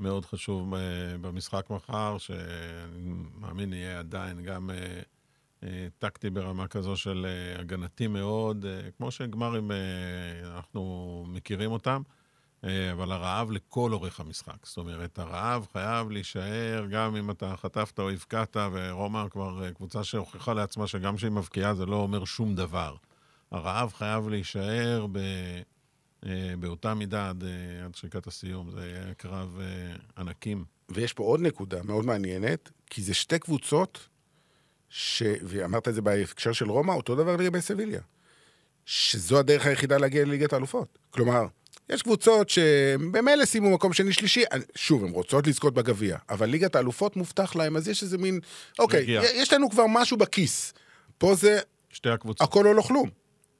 [0.00, 0.80] מאוד חשוב אה,
[1.20, 5.00] במשחק מחר, שאני מאמין יהיה עדיין גם אה,
[5.62, 7.26] אה, טקטי ברמה כזו של
[7.58, 8.64] הגנתי מאוד,
[8.96, 9.70] כמו שגמרים
[10.44, 12.02] אנחנו מכירים אותם,
[12.92, 14.66] אבל הרעב לכל אורך המשחק.
[14.66, 20.54] זאת אומרת, הרעב חייב להישאר, גם אם אתה חטפת או הבקעת, ורומא כבר קבוצה שהוכיחה
[20.54, 22.96] לעצמה שגם כשהיא מבקיעה זה לא אומר שום דבר.
[23.50, 25.18] הרעב חייב להישאר ב...
[26.26, 28.70] אה, באותה מידה עד, אה, עד שריקת הסיום.
[28.70, 30.64] זה היה קרב אה, ענקים.
[30.88, 34.08] ויש פה עוד נקודה מאוד מעניינת, כי זה שתי קבוצות,
[34.88, 35.22] ש...
[35.42, 38.00] ואמרת את זה בהקשר של רומא, אותו דבר לגבי סביליה.
[38.86, 40.98] שזו הדרך היחידה להגיע לליגת האלופות.
[41.10, 41.46] כלומר,
[41.88, 44.44] יש קבוצות שבמילא סיימו מקום שני-שלישי,
[44.74, 48.40] שוב, הן רוצות לזכות בגביע, אבל ליגת האלופות מובטח להם, אז יש איזה מין,
[48.78, 49.22] אוקיי, מגיע.
[49.34, 50.74] יש לנו כבר משהו בכיס.
[51.18, 51.60] פה זה
[51.90, 52.48] שתי הקבוצות.
[52.48, 53.10] הכל או לא כלום.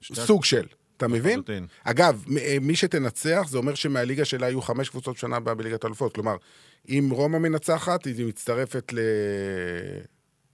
[0.03, 0.67] סוג של.
[0.97, 1.43] אתה מבין?
[1.85, 6.15] אגב, אה, מי שתנצח, זה אומר שמהליגה שלה יהיו חמש קבוצות שנה הבאה בליגת האלופות.
[6.15, 6.37] כלומר,
[6.89, 8.93] אם רומא מנצחת, היא מצטרפת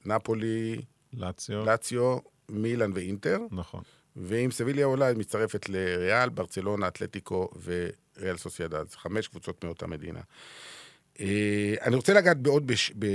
[0.07, 0.82] לנפולי,
[1.12, 1.64] לאציו.
[1.64, 2.18] לאציו,
[2.49, 3.82] מילאן ואינטר, נכון.
[4.16, 8.84] ואם סביליה עולה, היא מצטרפת לריאל, ברצלונה, אתלטיקו וריאל סוסיידד.
[8.91, 10.20] חמש קבוצות מאותה מדינה.
[11.20, 13.07] אה, אני רוצה לגעת בעוד בש, ב,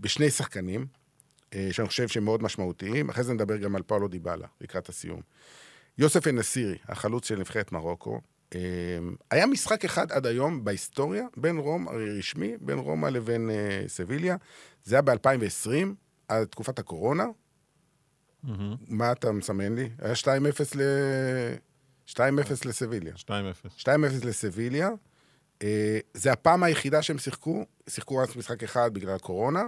[0.00, 0.86] בשני שחקנים,
[1.54, 3.08] אה, שאני חושב שהם מאוד משמעותיים.
[3.08, 5.20] אחרי זה נדבר גם על פאולו דיבאלה, לקראת הסיום.
[5.98, 8.20] יוסף אנסירי, החלוץ של נבחרת מרוקו,
[8.54, 8.60] אה,
[9.30, 14.36] היה משחק אחד עד היום בהיסטוריה, בין רומא, רשמי, בין רומא לבין אה, סביליה.
[14.84, 15.70] זה היה ב-2020,
[16.28, 17.24] על תקופת הקורונה.
[18.42, 18.76] מהמם.
[18.88, 19.90] מה אתה מסמן לי?
[19.98, 20.26] היה 2-0
[20.76, 20.82] ל...
[22.06, 22.18] 2-0
[22.64, 23.14] לסביליה.
[23.14, 23.28] 2-0.
[23.78, 23.86] 2-0
[24.24, 24.90] לסביליה.
[25.62, 29.62] אה, זה הפעם היחידה שהם שיחקו, שיחקו רק משחק אחד בגלל הקורונה,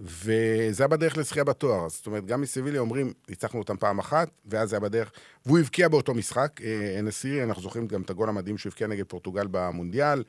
[0.00, 1.88] וזה היה בדרך לזכייה בתואר.
[1.88, 5.12] זאת אומרת, גם מסביליה אומרים, ניצחנו אותם פעם אחת, ואז זה היה בדרך...
[5.46, 9.04] והוא הבקיע באותו משחק, אה, אנסירי, אנחנו זוכרים גם את הגול המדהים שהוא הבקיע נגד
[9.04, 10.22] פורטוגל במונדיאל.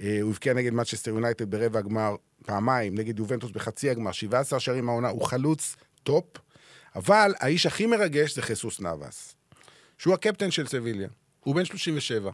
[0.00, 2.16] אה, הוא הבקיע נגד מנצ'סטר יונייטד ברבע הגמר
[2.46, 6.24] פעמיים, נגד יובנטוס בחצי הגמר, 17 שערים העונה, הוא חלוץ top.
[6.96, 9.34] אבל האיש הכי מרגש זה חסוס נבאס,
[9.98, 11.08] שהוא הקפטן של סביליה.
[11.40, 12.30] הוא בן 37.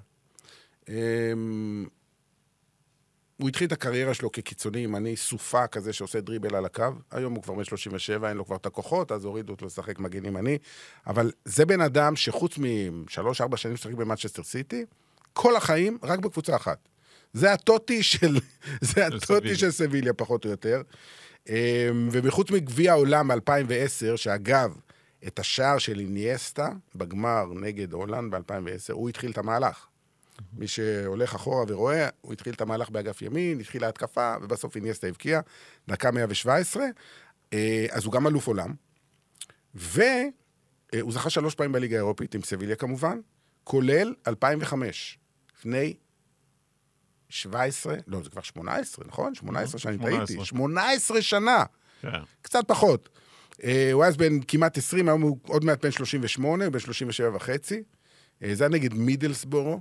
[3.36, 6.84] הוא התחיל את הקריירה שלו כקיצוני ימני, סופה כזה שעושה דריבל על הקו.
[7.10, 10.24] היום הוא כבר בן 37, אין לו כבר את הכוחות, אז הורידו אותו לשחק מגן
[10.24, 10.58] ימני.
[11.06, 14.84] אבל זה בן אדם שחוץ משלוש-ארבע שנים ששחק במנצ'סטר סיטי,
[15.32, 16.88] כל החיים רק בקבוצה אחת.
[17.32, 18.38] זה הטוטי של,
[18.94, 19.56] זה הטוטי.
[19.56, 20.82] של סביליה, פחות או יותר.
[21.48, 24.76] אמ, ומחוץ מגביע העולם ב-2010, שאגב,
[25.26, 29.86] את השער של איניאסטה בגמר נגד הולנד ב-2010, הוא התחיל את המהלך.
[30.52, 35.40] מי שהולך אחורה ורואה, הוא התחיל את המהלך באגף ימין, התחילה ההתקפה, ובסוף איניאסטה הבקיע,
[35.88, 36.84] דקה 117.
[37.52, 38.74] אה, אז הוא גם אלוף עולם.
[39.74, 43.20] והוא זכה שלוש פעמים בליגה האירופית, עם סביליה כמובן,
[43.64, 45.18] כולל 2005.
[45.56, 45.94] לפני
[47.28, 49.34] 17, לא, זה כבר 18, נכון?
[49.34, 50.26] 18 שאני 18.
[50.26, 50.44] טעיתי.
[50.44, 51.64] 18 שנה.
[52.02, 52.08] כן.
[52.42, 53.08] קצת פחות.
[53.64, 56.78] אה, הוא היה אז בן כמעט 20, היום הוא עוד מעט בן 38, הוא בן
[56.78, 57.82] 37 וחצי.
[58.42, 59.80] אה, זה היה נגד מידלסבורו,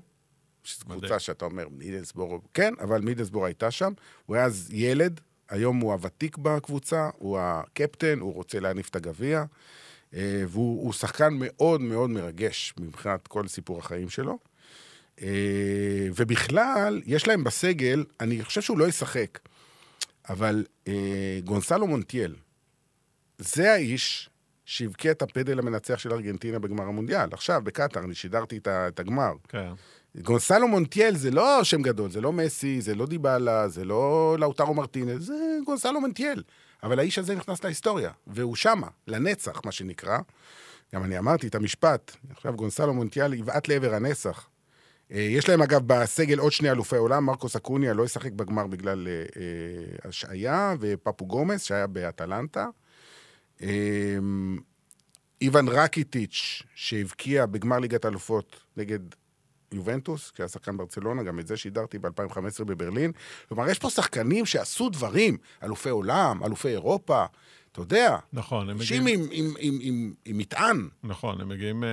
[0.65, 0.85] שזו.
[0.85, 3.93] קבוצה שאתה אומר, מידלסבורו, כן, אבל מידלסבורו הייתה שם.
[4.25, 9.43] הוא היה אז ילד, היום הוא הוותיק בקבוצה, הוא הקפטן, הוא רוצה להניף את הגביע,
[10.13, 14.39] אה, והוא הוא שחקן מאוד מאוד מרגש מבחינת כל סיפור החיים שלו.
[15.21, 19.39] אה, ובכלל, יש להם בסגל, אני חושב שהוא לא ישחק,
[20.29, 22.35] אבל אה, גונסלו מונטיאל,
[23.37, 24.29] זה האיש
[24.65, 27.29] שהבקיע את הפדל המנצח של ארגנטינה בגמר המונדיאל.
[27.31, 29.33] עכשיו, בקטאר, אני שידרתי את הגמר.
[29.47, 29.71] כן.
[30.21, 34.73] גונסלו מונטיאל זה לא שם גדול, זה לא מסי, זה לא דיבלה, זה לא לאוטרו
[34.73, 36.43] מרטינז, זה גונסלו מונטיאל.
[36.83, 40.17] אבל האיש הזה נכנס להיסטוריה, והוא שמה, לנצח, מה שנקרא.
[40.95, 44.49] גם אני אמרתי את המשפט, עכשיו גונסלו מונטיאל יבעט לעבר הנצח.
[45.11, 49.07] אה, יש להם אגב בסגל עוד שני אלופי עולם, מרקוס אקוניה לא ישחק בגמר בגלל
[49.07, 52.67] אה, אה, השעיה, ופפו גומס שהיה באטלנטה.
[53.61, 54.17] אה,
[55.41, 58.99] איוון רקיטיץ', שהבקיע בגמר ליגת האלופות נגד
[59.75, 63.11] יובנטוס, שהיה שחקן ברצלונה, גם את זה שידרתי ב-2015 בברלין.
[63.47, 67.25] כלומר, יש פה שחקנים שעשו דברים, אלופי עולם, אלופי אירופה,
[67.71, 70.87] אתה יודע, נכון, הם אנשים מגיעים, עם, עם, עם, עם, עם מטען.
[71.03, 71.89] נכון, הם מגיעים אה,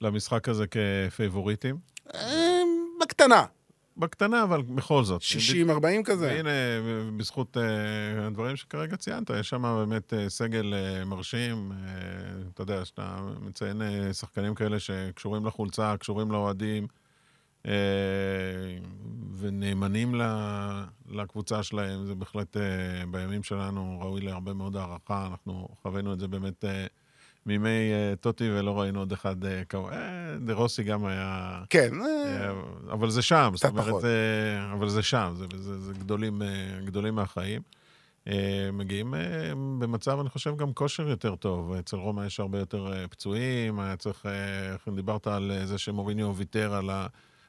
[0.00, 1.76] למשחק הזה כפייבוריטים.
[2.14, 2.60] אה,
[3.00, 3.44] בקטנה,
[3.96, 5.22] בקטנה, אבל בכל זאת.
[5.22, 5.24] 60-40
[6.04, 6.26] כזה.
[6.26, 6.50] והנה,
[7.16, 11.72] בזכות אה, הדברים שכרגע ציינת, יש שם באמת אה, סגל אה, מרשים.
[11.72, 11.88] אה,
[12.54, 16.86] אתה יודע, שאתה מציין אה, שחקנים כאלה שקשורים לחולצה, קשורים לאוהדים,
[17.66, 17.72] אה,
[19.38, 22.06] ונאמנים ל- לקבוצה שלהם.
[22.06, 22.62] זה בהחלט, אה,
[23.10, 25.26] בימים שלנו, ראוי להרבה מאוד הערכה.
[25.30, 26.86] אנחנו חווינו את זה באמת אה,
[27.46, 29.88] מימי אה, טוטי, ולא ראינו עוד אחד אה, כמוהו.
[29.88, 31.62] אה, דה רוסי גם היה...
[31.70, 31.90] כן,
[32.92, 34.04] אבל זה שם, זאת אומרת,
[34.72, 36.42] אבל זה שם, זה, זה, זה גדולים,
[36.84, 37.62] גדולים מהחיים.
[38.72, 39.14] מגיעים
[39.78, 41.72] במצב, אני חושב, גם כושר יותר טוב.
[41.72, 44.26] אצל רומא יש הרבה יותר פצועים, היה צריך,
[44.94, 47.06] דיברת על זה שמוריניו ויתר על, ה,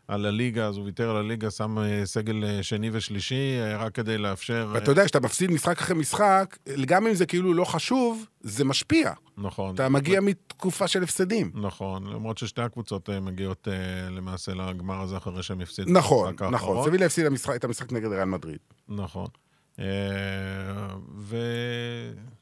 [0.08, 3.96] על הליגה, אז הוא ויתר על הליגה, שם אה, סגל אה, שני ושלישי, אה, רק
[3.96, 4.70] כדי לאפשר...
[4.74, 9.12] ואתה יודע, כשאתה מפסיד משחק אחרי משחק, גם אם זה כאילו לא חשוב, זה משפיע.
[9.38, 9.76] נכון.
[9.76, 11.52] אתה מגיע מתקופה של הפסדים.
[11.54, 13.68] נכון, למרות ששתי הקבוצות מגיעות
[14.12, 15.92] למעשה לגמר הזה אחרי שהם הפסידו.
[15.92, 16.54] נכון, נכון.
[16.54, 16.88] האחרון.
[16.90, 18.58] סבילה הפסיד המשחק- את המשחק נגד ריאל מדריד.
[18.90, 19.28] נכון.
[19.80, 19.86] אה,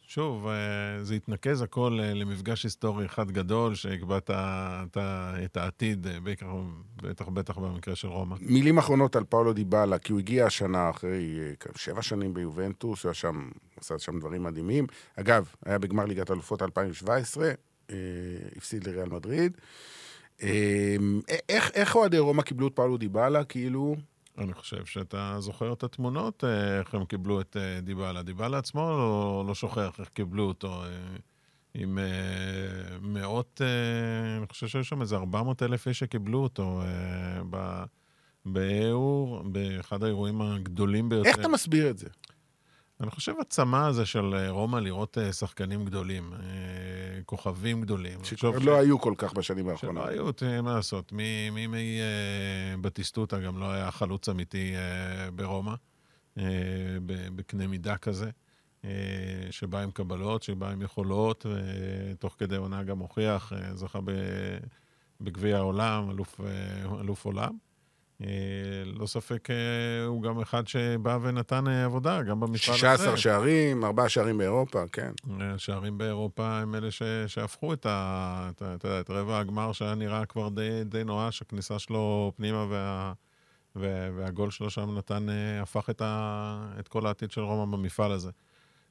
[0.07, 4.17] ושוב, אה, זה יתנקז הכל אה, למפגש היסטורי אחד גדול, שיקבע
[5.45, 6.47] את העתיד, אה, בעיקר,
[7.01, 8.35] בטח בטח במקרה של רומא.
[8.41, 11.37] מילים אחרונות על פאולו דיבאלה, כי הוא הגיע השנה אחרי
[11.75, 13.49] שבע שנים ביובנטוס, הוא היה שם,
[13.79, 14.87] עשה שם דברים מדהימים.
[15.15, 17.51] אגב, היה בגמר ליגת אלופות 2017,
[17.89, 17.95] אה,
[18.57, 19.57] הפסיד לריאל מדריד.
[21.49, 23.43] איך אוהדי רומא קיבלו את פאולו דיבאלה?
[23.43, 23.95] כאילו...
[24.37, 28.23] אני חושב שאתה זוכר את התמונות, אה, איך הם קיבלו את אה, דיבאלה.
[28.23, 30.83] דיבאלה עצמו לא, לא שוכח איך קיבלו אותו.
[30.83, 30.87] אה,
[31.73, 32.03] עם אה,
[33.01, 36.87] מאות, אה, אני חושב שהיו שם איזה 400 אלף איש שקיבלו אותו אה,
[37.49, 37.83] ב-
[38.45, 41.29] באור, באחד האירועים הגדולים ביותר.
[41.29, 42.07] איך אתה מסביר את זה?
[43.01, 46.39] אני חושב הצמא הזה של אה, רומא לראות אה, שחקנים גדולים, אה,
[47.25, 48.23] כוכבים גדולים.
[48.23, 50.07] שכבר לא היו כל כך בשנים שלא האחרונות.
[50.09, 54.73] היו, תראה, מה לעשות, מ- מימי אה, בטיסטוטה גם לא היה חלוץ אמיתי
[55.35, 55.73] ברומא,
[57.35, 58.29] בקנה מידה כזה,
[59.51, 63.99] שבא עם קבלות, שבא עם יכולות, ותוך כדי עונה גם הוכיח, זכה
[65.21, 66.39] בגביע העולם, אלוף,
[66.99, 67.57] אלוף עולם.
[68.21, 68.27] אה,
[68.85, 72.79] לא ספק, אה, הוא גם אחד שבא ונתן אה, עבודה, גם במפעל הזה.
[72.79, 75.11] 16 שערים, 4 שערים באירופה, כן.
[75.39, 80.25] השערים באירופה הם אלה ש, שהפכו את, ה, את, יודע, את רבע הגמר שהיה נראה
[80.25, 83.13] כבר די, די נואש, הכניסה שלו פנימה וה,
[83.75, 85.27] וה, והגול שלו שם נתן,
[85.61, 88.31] הפך את, ה, את כל העתיד של רומא במפעל הזה.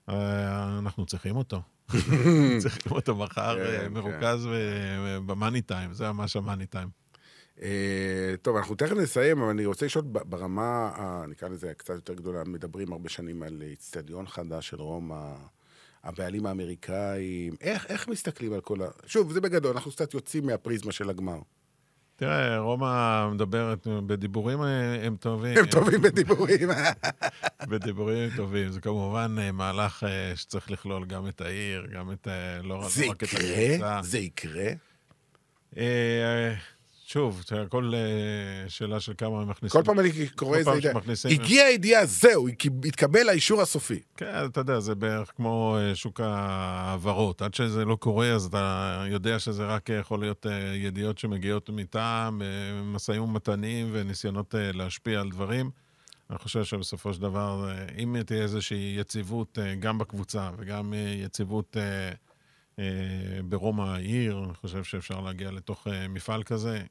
[0.08, 1.62] אנחנו צריכים אותו.
[2.62, 3.92] צריכים אותו מחר כן, כן.
[3.92, 4.48] מרוכז
[5.26, 7.03] במאני טיים, זה ממש המאני טיים.
[7.62, 10.90] אה, טוב, אנחנו תכף נסיים, אבל אני רוצה לשאול ברמה,
[11.28, 15.34] נקרא לזה קצת יותר גדולה, מדברים הרבה שנים על איצטדיון חדש של רומא,
[16.04, 18.86] הבעלים האמריקאים, איך, איך מסתכלים על כל ה...
[19.06, 21.38] שוב, זה בגדול, אנחנו קצת יוצאים מהפריזמה של הגמר.
[22.16, 25.58] תראה, רומא מדברת, בדיבורים אה, הם טובים.
[25.58, 26.68] הם טובים בדיבורים.
[27.70, 28.72] בדיבורים טובים.
[28.72, 32.28] זה כמובן אה, מהלך שצריך לכלול גם את העיר, גם את...
[32.62, 33.74] לא לא זה רק את יקרה?
[33.74, 34.00] הקבוצה.
[34.02, 34.70] זה יקרה?
[35.76, 36.54] אה,
[37.06, 39.80] שוב, זה הכל אה, שאלה של כמה הם מכניסים.
[39.80, 40.94] כל פעם אני קורא איזה ידיעה.
[41.24, 42.48] הגיעה הידיעה, זהו,
[42.84, 44.00] התקבל האישור הסופי.
[44.16, 47.42] כן, אתה יודע, זה בערך כמו אה, שוק ההעברות.
[47.42, 52.42] עד שזה לא קורה, אז אתה יודע שזה רק יכול להיות אה, ידיעות שמגיעות מטעם,
[52.84, 55.70] משאים ומתנים וניסיונות להשפיע על דברים.
[56.30, 60.94] אני חושב שבסופו של דבר, אם תהיה איזושהי יציבות גם בקבוצה וגם
[61.24, 61.76] יציבות
[62.78, 66.82] אה, אה, ברומא העיר, אני חושב שאפשר להגיע לתוך אה, מפעל כזה.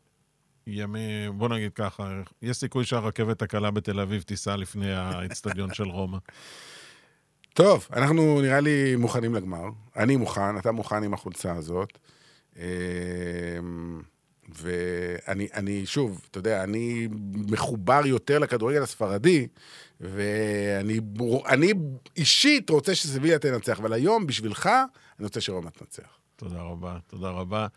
[0.67, 6.17] ימי, בוא נגיד ככה, יש סיכוי שהרכבת הקלה בתל אביב תיסע לפני האצטדיון של רומא.
[7.53, 9.63] טוב, אנחנו נראה לי מוכנים לגמר.
[9.97, 11.97] אני מוכן, אתה מוכן עם החולצה הזאת.
[12.57, 14.01] אמ,
[14.49, 19.47] ואני, אני, שוב, אתה יודע, אני מחובר יותר לכדורגל הספרדי,
[20.01, 20.99] ואני
[21.45, 21.73] אני
[22.17, 24.69] אישית רוצה שסביליה תנצח, אבל היום, בשבילך,
[25.24, 26.17] אני רוצה שרומא תנצח.
[26.36, 27.67] תודה רבה, תודה רבה.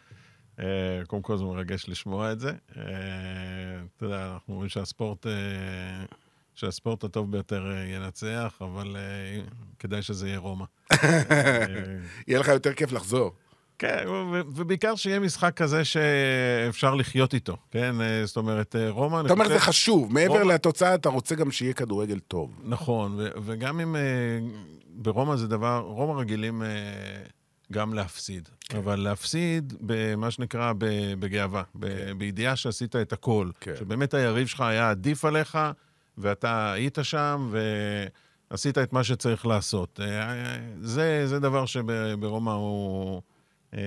[0.56, 0.60] Uh,
[1.06, 2.50] קודם כל זה מרגש לשמוע את זה.
[2.50, 2.74] Uh,
[3.96, 5.28] אתה יודע, אנחנו רואים שהספורט, uh,
[6.54, 8.96] שהספורט הטוב ביותר ינצח, אבל
[9.78, 10.64] כדאי שזה יהיה רומא.
[12.28, 13.34] יהיה לך יותר כיף לחזור.
[13.78, 14.04] כן,
[14.54, 17.94] ובעיקר שיהיה משחק כזה שאפשר לחיות איתו, כן?
[18.24, 19.48] זאת אומרת, רומא, אתה אומר.
[19.48, 20.12] זה חשוב.
[20.12, 22.60] מעבר לתוצאה, אתה רוצה גם שיהיה כדורגל טוב.
[22.64, 23.96] נכון, וגם אם...
[23.96, 24.00] אה,
[24.96, 26.68] ברומא זה דבר, רומא רגילים אה,
[27.72, 28.48] גם להפסיד.
[28.60, 28.78] כן.
[28.78, 30.72] אבל להפסיד במה שנקרא
[31.18, 33.50] בגאווה, ב- בידיעה שעשית את הכל.
[33.60, 33.72] כן.
[33.78, 35.58] שבאמת היריב שלך היה עדיף עליך,
[36.18, 37.52] ואתה היית שם,
[38.50, 40.00] ועשית את מה שצריך לעשות.
[40.02, 40.34] אה,
[40.80, 43.22] זה, זה דבר שברומא הוא...
[43.74, 43.80] אה,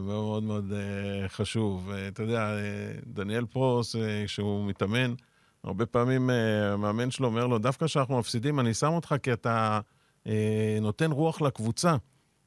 [0.00, 1.90] מאוד מאוד אה, חשוב.
[1.90, 2.60] אה, אתה יודע, אה,
[3.06, 5.14] דניאל פרוס, אה, כשהוא מתאמן,
[5.64, 9.80] הרבה פעמים אה, המאמן שלו אומר לו, דווקא כשאנחנו מפסידים, אני שם אותך כי אתה
[10.26, 11.96] אה, נותן רוח לקבוצה.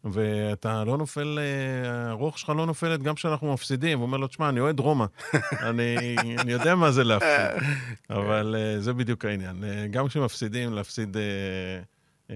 [0.04, 4.00] ואתה לא נופל, אה, הרוח שלך לא נופלת גם כשאנחנו מפסידים.
[4.00, 5.06] הוא אומר לו, תשמע, אני אוהד רומא.
[5.70, 7.70] אני, אני יודע מה זה להפסיד.
[8.10, 9.64] אבל אה, זה בדיוק העניין.
[9.64, 11.22] אה, גם כשמפסידים, להפסיד אה,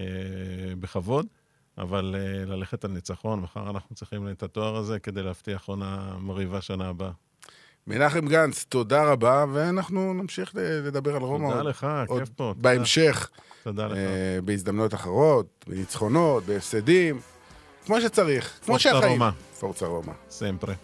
[0.80, 1.26] בכבוד,
[1.78, 3.40] אבל אה, ללכת על ניצחון.
[3.40, 7.10] מחר אנחנו צריכים את התואר הזה כדי להבטיח עונה מרהיבה שנה הבאה.
[7.86, 10.52] מנחם גנץ, תודה רבה, ואנחנו נמשיך
[10.84, 11.46] לדבר על רומא.
[11.48, 12.54] תודה עוד- לך, עוד כיף פה.
[12.56, 13.30] בהמשך,
[13.62, 13.96] תודה לך.
[13.96, 17.20] אה, בהזדמנויות אחרות, בניצחונות, בהפסדים,
[17.86, 19.20] כמו שצריך, כמו שהחיים.
[19.60, 20.12] פורצה רומא.
[20.30, 20.74] סמפרה.